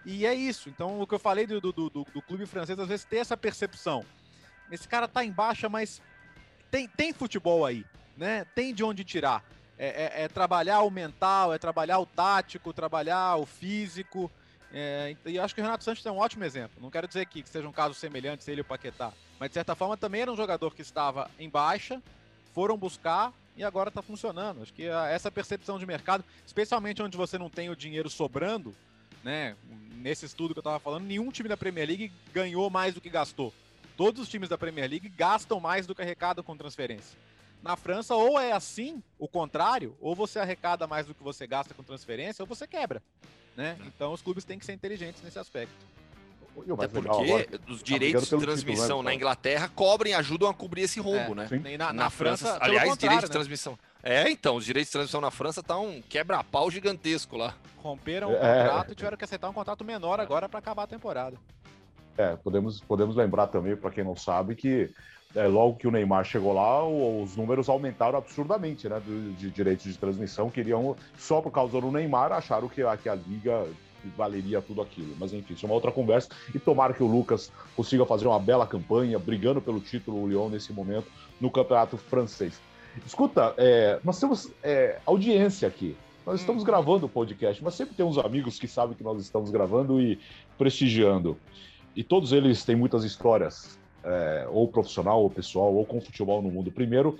[0.05, 0.69] E é isso.
[0.69, 3.35] Então, o que eu falei do, do, do, do clube francês, às vezes, tem essa
[3.35, 4.05] percepção.
[4.71, 6.01] Esse cara tá em baixa, mas
[6.69, 7.83] tem, tem futebol aí,
[8.15, 8.45] né?
[8.53, 9.43] Tem de onde tirar
[9.79, 14.29] é, é, é, trabalhar o mental, é trabalhar o tático, trabalhar o físico.
[14.73, 16.81] É, e acho que o Renato Santos é um ótimo exemplo.
[16.81, 19.53] Não quero dizer aqui que seja um caso semelhante ele e o Paquetá, mas de
[19.53, 22.01] certa forma também era um jogador que estava em baixa,
[22.53, 24.61] foram buscar e agora está funcionando.
[24.61, 28.75] Acho que essa percepção de mercado, especialmente onde você não tem o dinheiro sobrando,
[29.23, 29.55] né?
[29.95, 33.09] Nesse estudo que eu estava falando, nenhum time da Premier League ganhou mais do que
[33.09, 33.53] gastou.
[33.95, 37.17] Todos os times da Premier League gastam mais do que arrecadam com transferência.
[37.61, 41.73] Na França, ou é assim, o contrário, ou você arrecada mais do que você gasta
[41.73, 43.01] com transferência, ou você quebra.
[43.55, 43.77] Né?
[43.79, 43.85] É.
[43.87, 45.75] Então os clubes têm que ser inteligentes nesse aspecto.
[46.73, 49.09] Até porque os direitos de transmissão título, né?
[49.09, 51.77] na Inglaterra cobrem, ajudam a cobrir esse rombo, é, né?
[51.77, 53.27] Na, na, na, França, França aliás, direitos né?
[53.27, 53.79] de transmissão.
[54.01, 57.55] É, então, os direitos de transmissão na França tá um quebra-pau gigantesco lá.
[57.77, 58.63] Romperam o é.
[58.63, 61.37] contrato e tiveram que aceitar um contrato menor agora para acabar a temporada.
[62.17, 64.89] É, podemos, podemos lembrar também, para quem não sabe, que
[65.35, 68.99] é, logo que o Neymar chegou lá, os números aumentaram absurdamente, né?
[69.05, 70.49] De, de direitos de transmissão.
[70.49, 73.67] Queriam, só por causa do Neymar, acharam que a, que a liga
[74.17, 75.15] valeria tudo aquilo.
[75.19, 76.29] Mas enfim, isso é uma outra conversa.
[76.53, 80.49] E tomara que o Lucas consiga fazer uma bela campanha, brigando pelo título o Lyon
[80.49, 81.07] nesse momento
[81.39, 82.59] no campeonato francês.
[83.05, 85.95] Escuta, é, nós temos é, audiência aqui.
[86.25, 86.65] Nós estamos hum.
[86.65, 90.19] gravando o podcast, mas sempre tem uns amigos que sabem que nós estamos gravando e
[90.57, 91.37] prestigiando.
[91.95, 96.49] E todos eles têm muitas histórias é, ou profissional, ou pessoal, ou com futebol no
[96.49, 96.71] mundo.
[96.71, 97.17] Primeiro,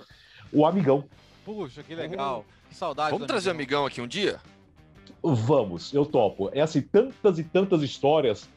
[0.52, 1.04] o Amigão.
[1.44, 2.44] Puxa, que legal.
[2.68, 3.12] Que saudade.
[3.12, 4.40] Vamos trazer o Amigão aqui um dia?
[5.22, 6.50] Vamos, eu topo.
[6.52, 8.48] É assim, tantas e tantas histórias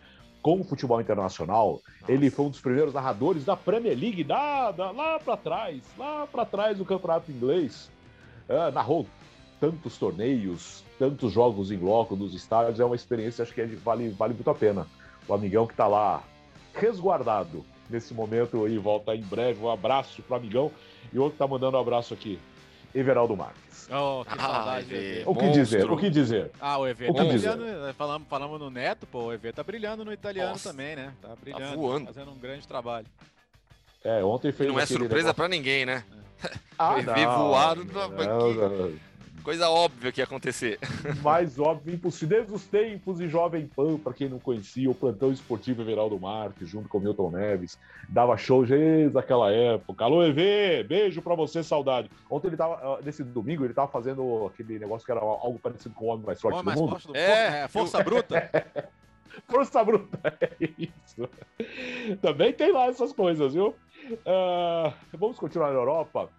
[0.42, 1.82] com o futebol internacional.
[2.00, 2.12] Nossa.
[2.12, 6.28] Ele foi um dos primeiros narradores da Premier League, da, da lá para trás, lá
[6.28, 7.92] para trás do campeonato inglês.
[8.50, 9.06] É, narrou
[9.60, 12.80] tantos torneios, tantos jogos em loco nos estádios.
[12.80, 14.88] É uma experiência, acho que é vale, vale muito a pena.
[15.28, 16.24] O amigão que está lá
[16.74, 17.64] resguardado
[17.94, 19.64] nesse momento e volta em breve.
[19.64, 20.72] Um abraço pro amigão.
[21.14, 22.40] E outro tá mandando um abraço aqui.
[22.94, 23.88] Everaldo Marques.
[23.92, 25.24] Oh, que ah, saudade.
[25.26, 25.92] Ah, o que dizer?
[25.92, 26.52] O que dizer?
[26.60, 27.66] Ah, o EV tá brilhando.
[27.66, 27.94] Né?
[27.94, 29.26] Falamos, falamos no Neto, pô.
[29.26, 30.70] O EV tá brilhando no italiano Nossa.
[30.70, 31.14] também, né?
[31.22, 31.70] Tá, tá brilhando.
[31.70, 32.06] Tá voando.
[32.08, 33.08] Fazendo um grande trabalho.
[34.04, 34.70] É, ontem fez.
[34.70, 35.36] E não é surpresa negócio...
[35.36, 36.04] pra ninguém, né?
[36.78, 37.86] Ah, o EV não, voado.
[37.86, 38.92] Não, não,
[39.44, 40.80] Coisa óbvia que ia acontecer.
[41.22, 42.38] Mais óbvio, impossível.
[42.38, 46.70] Desde os tempos de Jovem Pan, para quem não conhecia, o plantão esportivo Everaldo Marques,
[46.70, 47.78] junto com o Milton Neves,
[48.08, 50.06] dava show desde aquela época.
[50.06, 52.10] Alô, EV, beijo para você, saudade.
[52.30, 55.94] Ontem ele tava, ah, nesse domingo, ele tava fazendo aquele negócio que era algo parecido
[55.94, 56.90] com o Homem Mais Forte homem do mais Mundo.
[56.92, 58.52] Forte do é, é, Força Bruta.
[59.50, 61.30] Força Bruta, é isso.
[62.22, 63.76] Também tem lá essas coisas, viu?
[64.10, 66.30] Uh, vamos continuar na Europa.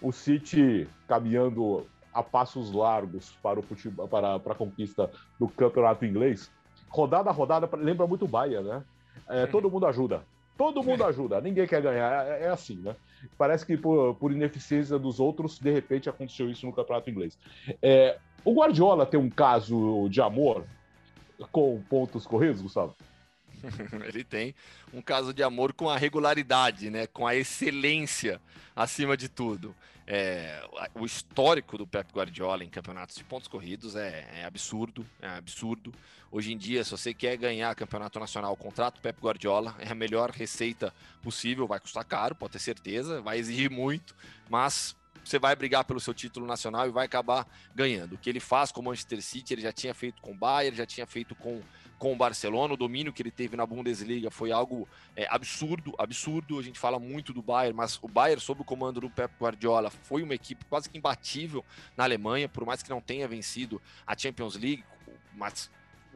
[0.00, 6.04] O City caminhando a passos largos para, o futebol, para, para a conquista do campeonato
[6.04, 6.50] inglês.
[6.88, 8.82] Rodada a rodada, lembra muito o Bahia, né?
[9.28, 10.22] É, todo mundo ajuda.
[10.56, 12.26] Todo mundo ajuda, ninguém quer ganhar.
[12.26, 12.94] É, é assim, né?
[13.38, 17.38] Parece que por, por, ineficiência dos outros, de repente aconteceu isso no campeonato inglês.
[17.80, 20.64] É, o Guardiola tem um caso de amor
[21.50, 22.94] com pontos corridos, Gustavo?
[24.06, 24.54] Ele tem
[24.92, 27.06] um caso de amor com a regularidade, né?
[27.06, 28.40] Com a excelência
[28.74, 29.74] acima de tudo.
[30.12, 30.60] É,
[30.96, 35.94] o histórico do Pep Guardiola em campeonatos de pontos corridos é, é, absurdo, é absurdo.
[36.32, 40.30] Hoje em dia, se você quer ganhar campeonato nacional, contrato Pep Guardiola é a melhor
[40.30, 40.92] receita
[41.22, 41.64] possível.
[41.64, 44.16] Vai custar caro, pode ter certeza, vai exigir muito,
[44.48, 48.14] mas você vai brigar pelo seu título nacional e vai acabar ganhando.
[48.14, 50.76] O que ele faz com o Manchester City, ele já tinha feito com o Bayern,
[50.76, 51.62] já tinha feito com,
[52.00, 52.72] com o Barcelona.
[52.72, 56.58] O domínio que ele teve na Bundesliga foi algo é, absurdo, absurdo.
[56.58, 59.90] A gente fala muito do Bayern, mas o Bayern, sob o comando do Pep Guardiola,
[59.90, 61.62] foi uma equipe quase que imbatível
[61.94, 64.82] na Alemanha, por mais que não tenha vencido a Champions League,
[65.34, 65.70] mas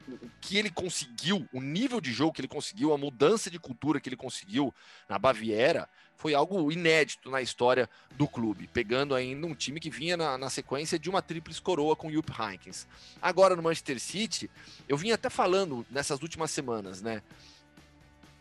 [0.09, 4.01] o que ele conseguiu, o nível de jogo que ele conseguiu, a mudança de cultura
[4.01, 4.75] que ele conseguiu
[5.07, 10.17] na Baviera, foi algo inédito na história do clube, pegando ainda um time que vinha
[10.17, 12.87] na, na sequência de uma tríplice coroa com o Jupp Heynckes.
[13.21, 14.51] Agora no Manchester City,
[14.89, 17.23] eu vim até falando nessas últimas semanas, né?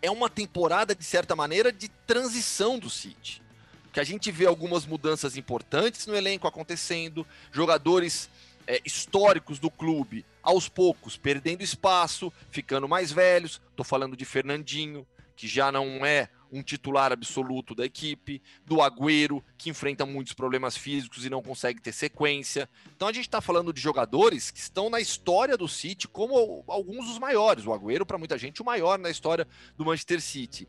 [0.01, 3.41] É uma temporada, de certa maneira, de transição do City.
[3.91, 8.30] Que a gente vê algumas mudanças importantes no elenco acontecendo, jogadores
[8.67, 13.61] é, históricos do clube, aos poucos, perdendo espaço, ficando mais velhos.
[13.69, 19.43] Estou falando de Fernandinho, que já não é um titular absoluto da equipe, do Agüero,
[19.58, 22.70] que enfrenta muitos problemas físicos e não consegue ter sequência.
[22.95, 27.08] Então a gente está falando de jogadores que estão na história do City como alguns
[27.08, 27.66] dos maiores.
[27.66, 30.68] O Agüero, para muita gente, o maior na história do Manchester City.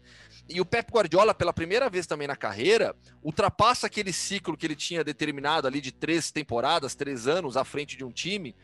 [0.49, 4.77] E o Pep Guardiola, pela primeira vez também na carreira, ultrapassa aquele ciclo que ele
[4.77, 8.57] tinha determinado ali de três temporadas, três anos à frente de um time.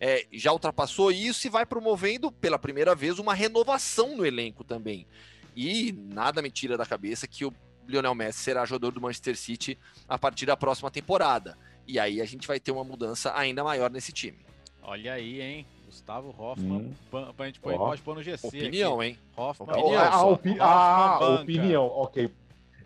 [0.00, 5.08] É, já ultrapassou isso e vai promovendo pela primeira vez uma renovação no elenco também.
[5.60, 7.52] E nada me tira da cabeça que o
[7.88, 9.76] Lionel Messi será jogador do Manchester City
[10.08, 11.58] a partir da próxima temporada.
[11.84, 14.38] E aí a gente vai ter uma mudança ainda maior nesse time.
[14.80, 15.66] Olha aí, hein?
[15.84, 17.34] Gustavo Hoffman, hum.
[17.36, 18.46] a gente pode pôr no GC.
[18.46, 19.10] Opinião, aqui.
[19.10, 19.18] hein?
[19.36, 19.70] Hoffman.
[19.70, 22.30] Opinião, a, opi a opinião, ok.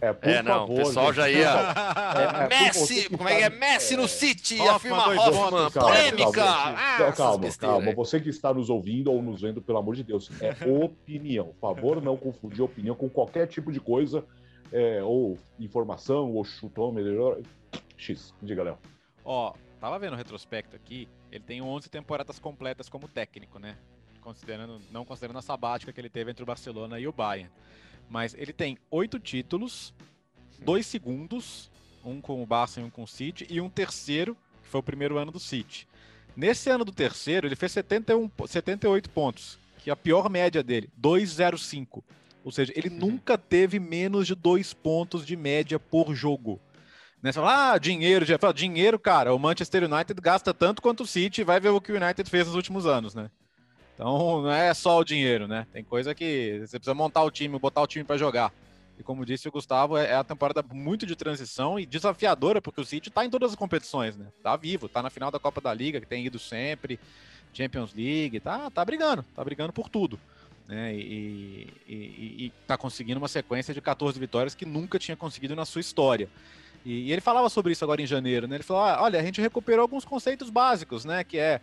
[0.03, 1.53] É, por é, não, favor, o pessoal já ia.
[2.13, 3.51] É, é, Messi, como é que é?
[3.51, 6.33] Messi no City, Hoffman, afirma Hoffman, polêmica.
[6.33, 10.03] Calma, ah, calma, calma, Você que está nos ouvindo ou nos vendo, pelo amor de
[10.03, 11.55] Deus, é opinião.
[11.59, 14.25] Por favor, não confundir opinião com qualquer tipo de coisa,
[14.73, 17.43] é, ou informação, ou chutômetro.
[17.97, 18.35] X.
[18.43, 18.79] Diga, Léo.
[19.25, 23.79] Ó, tava vendo o retrospecto aqui, ele tem 11 temporadas completas como técnico, né?
[24.21, 27.51] Considerando, não considerando a sabática que ele teve entre o Barcelona e o Bayern.
[28.09, 29.95] Mas ele tem oito títulos,
[30.61, 31.71] dois segundos,
[32.05, 34.83] um com o Barça e um com o City, e um terceiro, que foi o
[34.83, 35.89] primeiro ano do City.
[36.37, 40.91] Nesse ano do terceiro, ele fez 71, 78 pontos, que é a pior média dele,
[41.01, 42.03] 2,05.
[42.45, 42.97] Ou seja, ele uhum.
[42.97, 46.61] nunca teve menos de dois pontos de média por jogo.
[47.23, 47.31] Né?
[47.31, 51.61] Você fala, ah, dinheiro, dinheiro, cara, o Manchester United gasta tanto quanto o City, vai
[51.61, 53.31] ver o que o United fez nos últimos anos, né?
[54.03, 55.65] Então não é só o dinheiro, né?
[55.73, 58.53] Tem coisa que você precisa montar o time, botar o time para jogar.
[58.99, 62.81] E como disse o Gustavo, é, é a temporada muito de transição e desafiadora, porque
[62.81, 64.27] o City tá em todas as competições, né?
[64.43, 66.99] Tá vivo, tá na final da Copa da Liga, que tem ido sempre,
[67.55, 70.19] Champions League, tá, tá brigando, tá brigando por tudo.
[70.67, 70.97] Né?
[70.97, 75.55] E, e, e, e tá conseguindo uma sequência de 14 vitórias que nunca tinha conseguido
[75.55, 76.29] na sua história.
[76.85, 78.57] E, e ele falava sobre isso agora em janeiro, né?
[78.57, 81.23] Ele falou: ah, olha, a gente recuperou alguns conceitos básicos, né?
[81.23, 81.61] Que é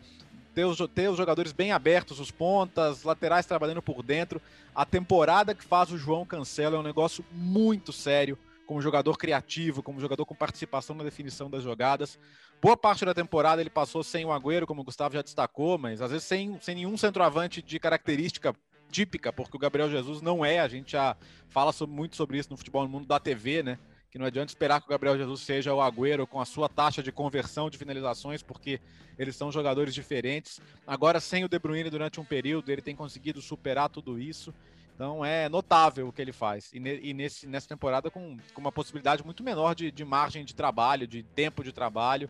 [0.60, 4.42] ter os, ter os jogadores bem abertos, os pontas, laterais trabalhando por dentro.
[4.76, 9.82] A temporada que faz o João Cancelo é um negócio muito sério, como jogador criativo,
[9.82, 12.20] como jogador com participação na definição das jogadas.
[12.62, 16.02] Boa parte da temporada ele passou sem o Agüero, como o Gustavo já destacou, mas
[16.02, 18.54] às vezes sem, sem nenhum centroavante de característica
[18.92, 21.16] típica, porque o Gabriel Jesus não é, a gente já
[21.48, 23.80] fala sobre, muito sobre isso no futebol no mundo da TV, né?
[24.10, 27.04] Que não adianta esperar que o Gabriel Jesus seja o Agüero com a sua taxa
[27.04, 28.82] de conversão de finalizações, porque
[29.18, 30.60] eles são jogadores diferentes.
[30.88, 34.54] Agora, sem o De Bruyne durante um período, ele tem conseguido superar tudo isso.
[34.96, 36.72] Então é notável o que ele faz.
[36.74, 40.44] E, ne, e nesse, nessa temporada com, com, uma possibilidade muito menor de, de, margem
[40.44, 42.30] de trabalho, de tempo de trabalho.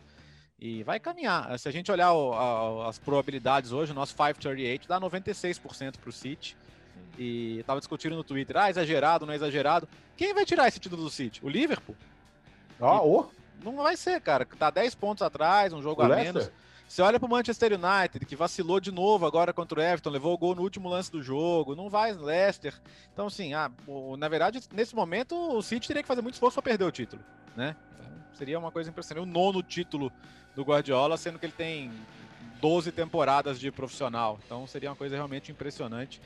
[0.58, 1.58] E vai caminhar.
[1.58, 6.10] Se a gente olhar o, a, as probabilidades hoje, o nosso 538 dá 96% para
[6.10, 6.56] o City
[7.18, 9.88] e tava discutindo no Twitter, ah, exagerado, não é exagerado.
[10.16, 11.44] Quem vai tirar esse título do City?
[11.44, 11.96] O Liverpool?
[12.80, 13.30] Ah, o?
[13.62, 14.46] Não vai ser, cara.
[14.46, 16.34] Tá 10 pontos atrás, um jogo o a Leicester?
[16.34, 16.52] menos.
[16.90, 20.38] Você olha pro Manchester United, que vacilou de novo agora contra o Everton, levou o
[20.38, 22.74] gol no último lance do jogo, não vai Leicester.
[23.12, 23.70] Então, assim, ah,
[24.18, 27.22] na verdade, nesse momento, o City teria que fazer muito esforço para perder o título,
[27.54, 27.76] né?
[27.94, 29.22] Então, seria uma coisa impressionante.
[29.22, 30.10] O nono título
[30.56, 31.92] do Guardiola, sendo que ele tem
[32.60, 34.40] 12 temporadas de profissional.
[34.44, 36.20] Então, seria uma coisa realmente impressionante.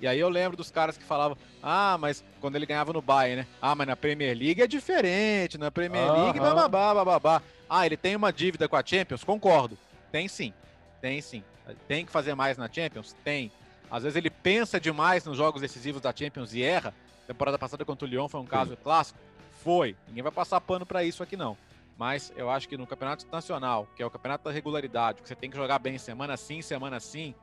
[0.00, 3.42] E aí eu lembro dos caras que falavam, ah, mas quando ele ganhava no Bayern,
[3.42, 3.46] né?
[3.60, 7.42] Ah, mas na Premier League é diferente, na Premier League, bababá, bababá.
[7.68, 9.22] Ah, ele tem uma dívida com a Champions?
[9.22, 9.76] Concordo.
[10.10, 10.54] Tem sim,
[11.00, 11.44] tem sim.
[11.86, 13.14] Tem que fazer mais na Champions?
[13.22, 13.52] Tem.
[13.90, 16.94] Às vezes ele pensa demais nos jogos decisivos da Champions e erra.
[17.26, 19.18] Temporada passada contra o Lyon foi um caso clássico.
[19.62, 19.94] Foi.
[20.08, 21.56] Ninguém vai passar pano para isso aqui não.
[21.98, 25.34] Mas eu acho que no campeonato nacional, que é o campeonato da regularidade, que você
[25.34, 27.34] tem que jogar bem semana sim, semana sim,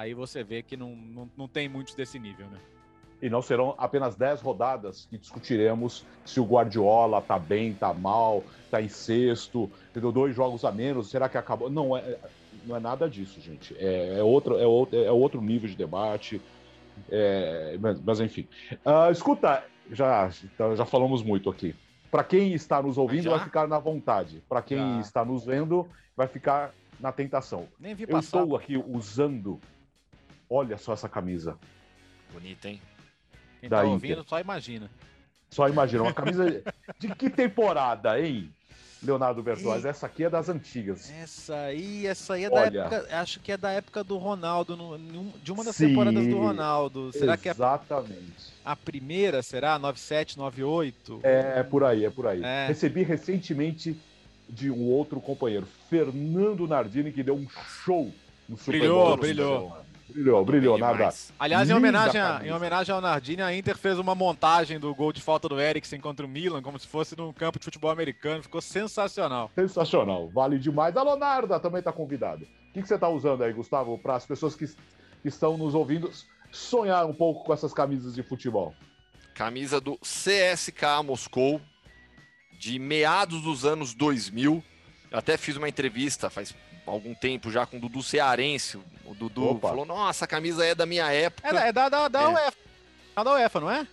[0.00, 2.58] aí você vê que não, não, não tem muitos desse nível, né?
[3.22, 8.42] E não serão apenas 10 rodadas que discutiremos se o Guardiola está bem, está mal,
[8.64, 11.68] está em sexto, deu dois jogos a menos, será que acabou?
[11.68, 12.16] Não é,
[12.64, 13.76] não é nada disso, gente.
[13.78, 16.40] É, é outro, é, outro, é outro nível de debate.
[17.10, 18.48] É, mas, mas, enfim.
[18.72, 21.74] Uh, escuta, já, então, já falamos muito aqui.
[22.10, 23.30] Para quem está nos ouvindo, já?
[23.30, 24.42] vai ficar na vontade.
[24.48, 25.00] Para quem já.
[25.00, 25.86] está nos vendo,
[26.16, 27.66] vai ficar na tentação.
[27.78, 29.60] Nem vi Eu estou aqui usando.
[30.50, 31.56] Olha só essa camisa.
[32.32, 32.82] Bonita, hein?
[33.60, 34.28] Quem da tá ouvindo Inter.
[34.28, 34.90] só imagina.
[35.48, 36.02] Só imagina.
[36.02, 36.62] Uma camisa
[36.98, 38.52] de que temporada, hein?
[39.02, 39.86] Leonardo Bertozzi.
[39.86, 41.10] Essa aqui é das antigas.
[41.10, 43.16] Essa aí, essa aí é Olha, da época.
[43.16, 44.76] Acho que é da época do Ronaldo,
[45.42, 47.12] de uma das sim, temporadas do Ronaldo.
[47.12, 48.52] Será que é exatamente.
[48.64, 51.20] a primeira será 97, 98?
[51.22, 52.42] É, é por aí, é por aí.
[52.42, 52.66] É.
[52.66, 53.96] Recebi recentemente
[54.48, 58.12] de um outro companheiro, Fernando Nardini, que deu um show
[58.48, 59.89] no Super Brilhou, brilhou.
[60.12, 61.10] Brilhou, brilhou, nada.
[61.38, 65.12] Aliás, em homenagem, a, em homenagem ao Nardini, a Inter fez uma montagem do gol
[65.12, 68.42] de falta do Eriksen contra o Milan, como se fosse num campo de futebol americano.
[68.42, 69.50] Ficou sensacional.
[69.54, 70.96] Sensacional, vale demais.
[70.96, 72.44] A Lonarda também está convidada.
[72.70, 75.74] O que, que você está usando aí, Gustavo, para as pessoas que, que estão nos
[75.74, 76.10] ouvindo
[76.50, 78.74] sonhar um pouco com essas camisas de futebol?
[79.34, 81.60] Camisa do CSK Moscou,
[82.58, 84.62] de meados dos anos 2000.
[85.10, 86.54] Eu até fiz uma entrevista faz
[86.86, 88.78] algum tempo já com o Dudu Cearense.
[89.04, 89.68] O Dudu Opa.
[89.68, 91.48] falou: Nossa, a camisa é da minha época.
[91.48, 92.28] É, é da, da, da é.
[92.28, 92.58] UEFA.
[93.16, 93.86] É da UEFA, não é?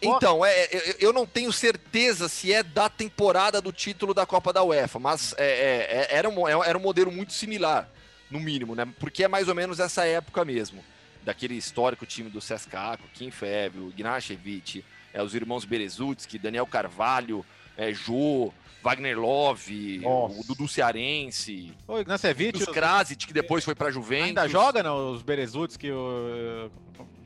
[0.00, 4.52] Então, é, é eu não tenho certeza se é da temporada do título da Copa
[4.52, 7.88] da UEFA, mas é, é, é era, um, era um modelo muito similar,
[8.30, 8.86] no mínimo, né?
[9.00, 10.84] Porque é mais ou menos essa época mesmo.
[11.24, 17.44] Daquele histórico time do CSKA, Kim Febre, o Gnashevich, é, os irmãos Berezutsky, Daniel Carvalho,
[17.76, 18.52] é, Jô,
[18.82, 20.40] Wagner Love, Nossa.
[20.40, 21.72] o Dudu Cearense.
[21.86, 22.58] O Ignacevic.
[22.58, 24.28] Os Krasic, que depois foi pra Juventus.
[24.28, 25.12] Ainda joga, não?
[25.12, 26.70] Os Berezutsky, o...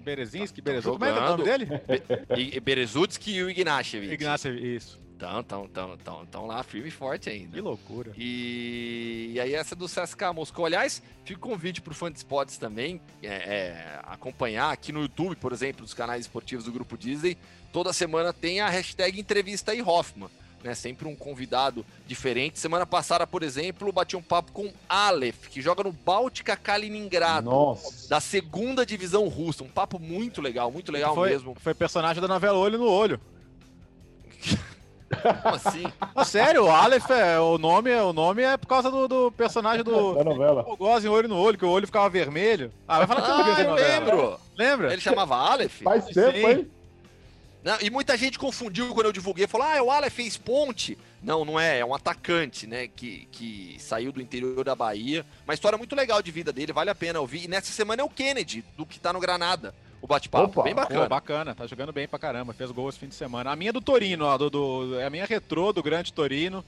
[0.04, 1.66] Berezinski, Berezutsky, como é, é o nome dele?
[2.60, 4.12] Be e o Ignashevich.
[4.12, 5.00] Ignashevich, isso.
[5.16, 7.54] Estão, tão, tão, tão, tão lá firme e forte ainda.
[7.54, 8.12] Que loucura.
[8.18, 10.66] E, e aí essa do CSK Moscou.
[10.66, 15.34] Aliás, fica o convite pro fã de esportes também é, é, acompanhar aqui no YouTube,
[15.36, 17.38] por exemplo, dos canais esportivos do Grupo Disney.
[17.72, 20.28] Toda semana tem a hashtag entrevista aí Hoffman
[20.66, 20.74] né?
[20.74, 22.58] Sempre um convidado diferente.
[22.58, 28.08] Semana passada, por exemplo, bati um papo com Aleph, que joga no Báltica Kaliningrado, Nossa.
[28.08, 29.64] da segunda divisão russa.
[29.64, 31.56] Um papo muito legal, muito legal foi, mesmo.
[31.58, 33.20] Foi personagem da novela Olho no Olho.
[35.42, 35.84] Como assim?
[36.00, 39.84] Ah, sério, o Aleph é o nome, o nome é por causa do, do personagem
[39.84, 40.64] do da novela.
[40.66, 42.72] O Goz em olho no olho, que o olho ficava vermelho.
[42.88, 44.40] Ah, vai falar tudo ah, eu lembro.
[44.58, 44.92] Lembra?
[44.92, 45.82] Ele chamava Aleph?
[45.82, 46.46] Faz tempo, Sim.
[46.46, 46.70] hein?
[47.66, 50.96] Não, e muita gente confundiu quando eu divulguei, falou: ah, o Aleph fez ponte.
[51.20, 55.26] Não, não é, é um atacante, né, que, que saiu do interior da Bahia.
[55.44, 57.42] Uma história muito legal de vida dele, vale a pena ouvir.
[57.42, 59.74] E nessa semana é o Kennedy, do que tá no Granada.
[60.00, 61.00] O bate-papo, bem bacana.
[61.00, 63.50] Pô, bacana, tá jogando bem pra caramba, fez gol esse fim de semana.
[63.50, 66.64] A minha é do Torino, ó, do, do, é a minha retrô do Grande Torino.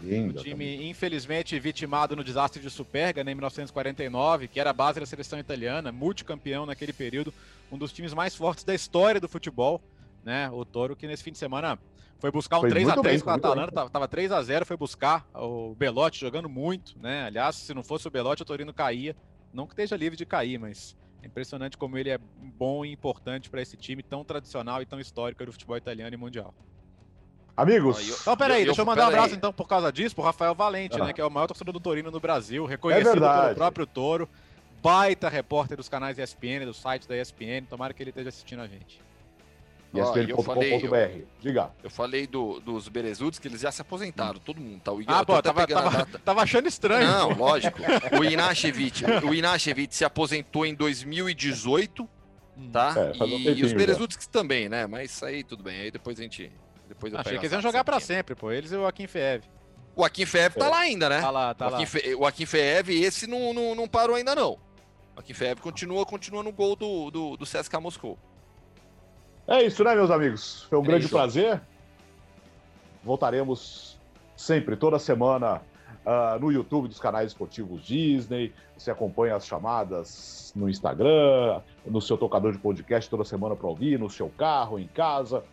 [0.00, 0.90] Linda, o time, também.
[0.90, 5.40] infelizmente, vitimado no desastre de Superga, né, em 1949, que era a base da seleção
[5.40, 7.34] italiana, multicampeão naquele período,
[7.72, 9.82] um dos times mais fortes da história do futebol
[10.26, 10.50] né?
[10.50, 11.78] O Toro que nesse fim de semana
[12.18, 16.48] foi buscar um 3x3 com a Atalanta, tava, tava 3x0, foi buscar o Belotti jogando
[16.48, 17.26] muito, né?
[17.26, 19.14] Aliás, se não fosse o Belotti, o Torino caía.
[19.52, 23.48] Não que esteja livre de cair, mas é impressionante como ele é bom e importante
[23.48, 26.52] para esse time tão tradicional e tão histórico do futebol italiano e mundial.
[27.56, 28.20] Amigos.
[28.20, 31.04] Então, peraí, deixa eu mandar um abraço então por causa disso, pro Rafael Valente, ah.
[31.04, 31.12] né?
[31.12, 34.28] Que é o maior torcedor do Torino no Brasil, reconhecido é pelo próprio Toro.
[34.82, 37.64] Baita repórter dos canais ESPN, do site da ESPN.
[37.68, 39.00] Tomara que ele esteja assistindo a gente
[40.00, 41.24] espn.com.br.
[41.40, 41.70] Diga.
[41.82, 44.92] Eu falei do, dos Berezuts que eles já se aposentaram, todo mundo, tá?
[44.92, 47.06] O ah, pô, tava, tava, tava, achando estranho.
[47.06, 47.80] Não, lógico.
[48.18, 52.08] O Inashevich, o Inashevich se aposentou em 2018,
[52.56, 52.70] hum.
[52.70, 52.94] tá?
[52.96, 54.86] É, e, e, os Berezuts também, né?
[54.86, 55.80] Mas isso aí tudo bem.
[55.82, 56.50] Aí depois a gente.
[56.88, 58.50] Depois eu Achei que eles iam jogar pra sempre, pô.
[58.50, 59.44] Eles e o Akin Feev.
[59.96, 60.68] O Akin Feev tá é.
[60.68, 61.20] lá ainda, né?
[61.20, 61.86] Tá lá, tá o lá.
[61.86, 64.58] Fe, o Akin Feev, esse não, não, não parou ainda, não.
[65.16, 68.18] O Akin Feev continua, continua no gol do, do, do CSK Moscou.
[69.48, 70.64] É isso, né, meus amigos?
[70.64, 71.14] Foi um é grande isso.
[71.14, 71.60] prazer.
[73.04, 73.96] Voltaremos
[74.36, 75.62] sempre, toda semana,
[76.04, 78.52] uh, no YouTube dos canais esportivos Disney.
[78.76, 83.98] Você acompanha as chamadas no Instagram, no seu tocador de podcast toda semana para ouvir,
[83.98, 85.44] no seu carro, em casa.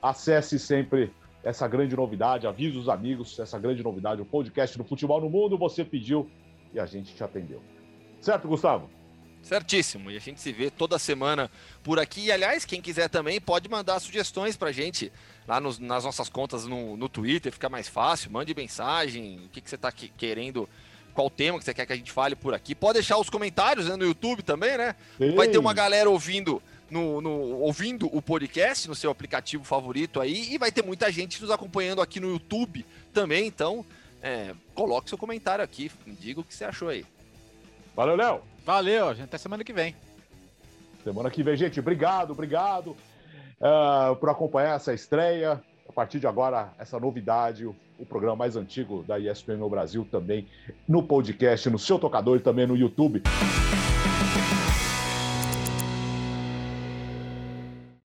[0.00, 1.12] Acesse sempre
[1.44, 5.58] essa grande novidade, avise os amigos, essa grande novidade, o podcast do Futebol no Mundo.
[5.58, 6.28] Você pediu
[6.72, 7.60] e a gente te atendeu.
[8.20, 8.88] Certo, Gustavo?
[9.42, 10.10] Certíssimo.
[10.10, 11.50] E a gente se vê toda semana
[11.82, 12.26] por aqui.
[12.26, 15.12] E, aliás, quem quiser também pode mandar sugestões pra gente
[15.46, 18.30] lá nos, nas nossas contas no, no Twitter, fica mais fácil.
[18.30, 20.68] Mande mensagem, o que, que você tá que, querendo,
[21.12, 22.74] qual tema que você quer que a gente fale por aqui.
[22.74, 24.94] Pode deixar os comentários né, no YouTube também, né?
[25.18, 25.34] Sim.
[25.34, 26.62] Vai ter uma galera ouvindo
[26.92, 27.30] no, no,
[27.60, 32.02] ouvindo o podcast no seu aplicativo favorito aí, e vai ter muita gente nos acompanhando
[32.02, 32.84] aqui no YouTube
[33.14, 33.84] também, então
[34.22, 37.06] é, coloque seu comentário aqui, diga o que você achou aí.
[37.96, 38.51] Valeu, Léo.
[38.64, 39.24] Valeu, gente.
[39.24, 39.94] Até semana que vem.
[41.02, 41.80] Semana que vem, gente.
[41.80, 42.96] Obrigado, obrigado
[43.60, 45.62] uh, por acompanhar essa estreia.
[45.88, 50.06] A partir de agora, essa novidade, o, o, programa mais antigo da ESPN no Brasil
[50.10, 50.46] também
[50.88, 53.22] no podcast, no seu tocador e também no YouTube.